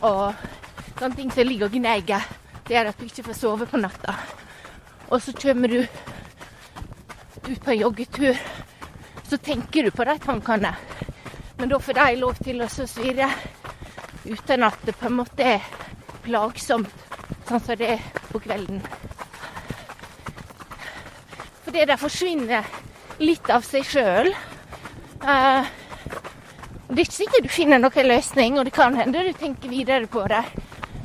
Og 0.00 0.32
sånne 0.98 1.16
ting 1.16 1.32
som 1.34 1.48
ligger 1.48 1.68
og 1.68 1.76
gnager. 1.76 2.24
Det 2.66 2.76
gjør 2.76 2.92
at 2.92 3.00
du 3.00 3.06
ikke 3.06 3.26
får 3.28 3.38
sove 3.38 3.68
på 3.68 3.80
natta. 3.80 4.14
Og 5.10 5.20
så 5.22 5.34
kommer 5.34 5.68
du 5.68 5.80
ut 5.82 7.62
på 7.64 7.72
en 7.72 7.80
joggetur, 7.80 8.38
så 9.26 9.36
tenker 9.36 9.88
du 9.88 9.90
på 9.90 10.06
de 10.06 10.16
tankene. 10.22 10.74
Men 11.58 11.68
da 11.68 11.80
får 11.82 11.98
de 11.98 12.20
lov 12.20 12.38
til 12.44 12.62
å 12.62 12.70
svirre 12.70 13.28
uten 14.24 14.64
at 14.64 14.86
det 14.86 14.94
på 14.96 15.10
en 15.10 15.18
måte 15.18 15.52
er 15.56 15.66
plagsomt, 16.24 17.06
sånn 17.48 17.64
som 17.64 17.80
det 17.80 17.94
er 17.96 18.10
på 18.30 18.40
kvelden. 18.44 18.84
Fordi 21.70 21.84
der 21.86 21.98
forsvinner 22.02 22.66
litt 23.22 23.46
av 23.54 23.62
seg 23.62 23.84
sjøl. 23.86 24.32
Uh, 25.22 25.62
det 26.90 26.96
er 26.96 27.04
ikke 27.04 27.14
sikkert 27.14 27.46
du 27.46 27.52
finner 27.54 27.78
noen 27.78 28.08
løsning, 28.10 28.56
og 28.58 28.66
det 28.66 28.72
kan 28.74 28.96
hende 28.98 29.22
du 29.22 29.30
tenker 29.38 29.70
videre 29.70 30.08
på 30.10 30.24
det. 30.32 30.40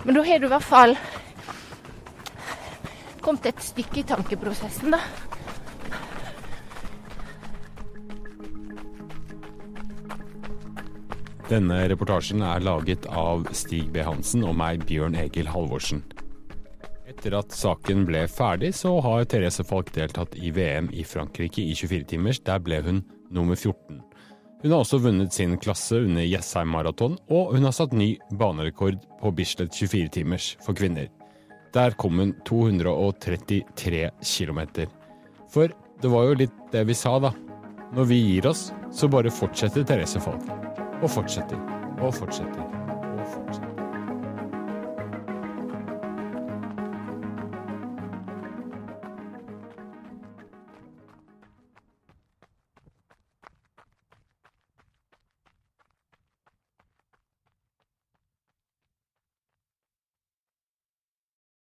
Men 0.07 0.17
da 0.17 0.23
har 0.25 0.41
du 0.41 0.47
i 0.47 0.49
hvert 0.55 0.65
fall 0.65 0.95
kommet 3.21 3.45
et 3.51 3.61
stykke 3.61 4.01
i 4.01 4.05
tankeprosessen, 4.09 4.97
da. 4.97 5.03
Denne 11.45 11.83
reportasjen 11.93 12.41
er 12.41 12.65
laget 12.65 13.05
av 13.05 13.45
Stig 13.53 13.93
B. 13.93 14.01
Hansen 14.01 14.41
og 14.49 14.57
meg, 14.57 14.89
Bjørn 14.89 15.21
Egil 15.27 15.53
Halvorsen. 15.53 16.01
Etter 17.25 17.39
at 17.39 17.55
saken 17.57 18.03
ble 18.05 18.19
ferdig, 18.29 18.69
så 18.77 18.91
har 19.01 19.23
Therese 19.25 19.63
Falk 19.65 19.87
deltatt 19.95 20.35
i 20.37 20.51
VM 20.53 20.91
i 20.93 21.01
Frankrike 21.01 21.63
i 21.63 21.71
24-timers. 21.73 22.37
Der 22.45 22.59
ble 22.61 22.77
hun 22.85 22.99
nummer 23.33 23.57
14. 23.57 23.97
Hun 24.61 24.69
har 24.69 24.83
også 24.83 24.99
vunnet 25.01 25.33
sin 25.33 25.55
klasse 25.57 26.03
under 26.05 26.21
Jessheim 26.21 26.69
Maraton, 26.69 27.17
og 27.25 27.55
hun 27.55 27.65
har 27.65 27.73
satt 27.73 27.97
ny 27.97 28.11
banerekord 28.37 29.01
på 29.23 29.33
Bislett 29.33 29.73
24-timers 29.73 30.51
for 30.61 30.77
kvinner. 30.77 31.09
Der 31.73 31.97
kom 31.97 32.21
hun 32.21 32.37
233 32.45 34.05
km. 34.21 34.61
For 35.49 35.73
det 35.73 36.13
var 36.13 36.29
jo 36.29 36.39
litt 36.45 36.63
det 36.77 36.85
vi 36.85 37.01
sa, 37.01 37.17
da. 37.17 37.33
Når 37.97 38.11
vi 38.13 38.21
gir 38.21 38.53
oss, 38.53 38.67
så 38.93 39.09
bare 39.09 39.33
fortsetter 39.33 39.81
Therese 39.81 40.21
Falk 40.21 40.45
og 41.01 41.09
fortsetter 41.09 41.57
og 41.97 42.13
fortsetter. 42.21 42.84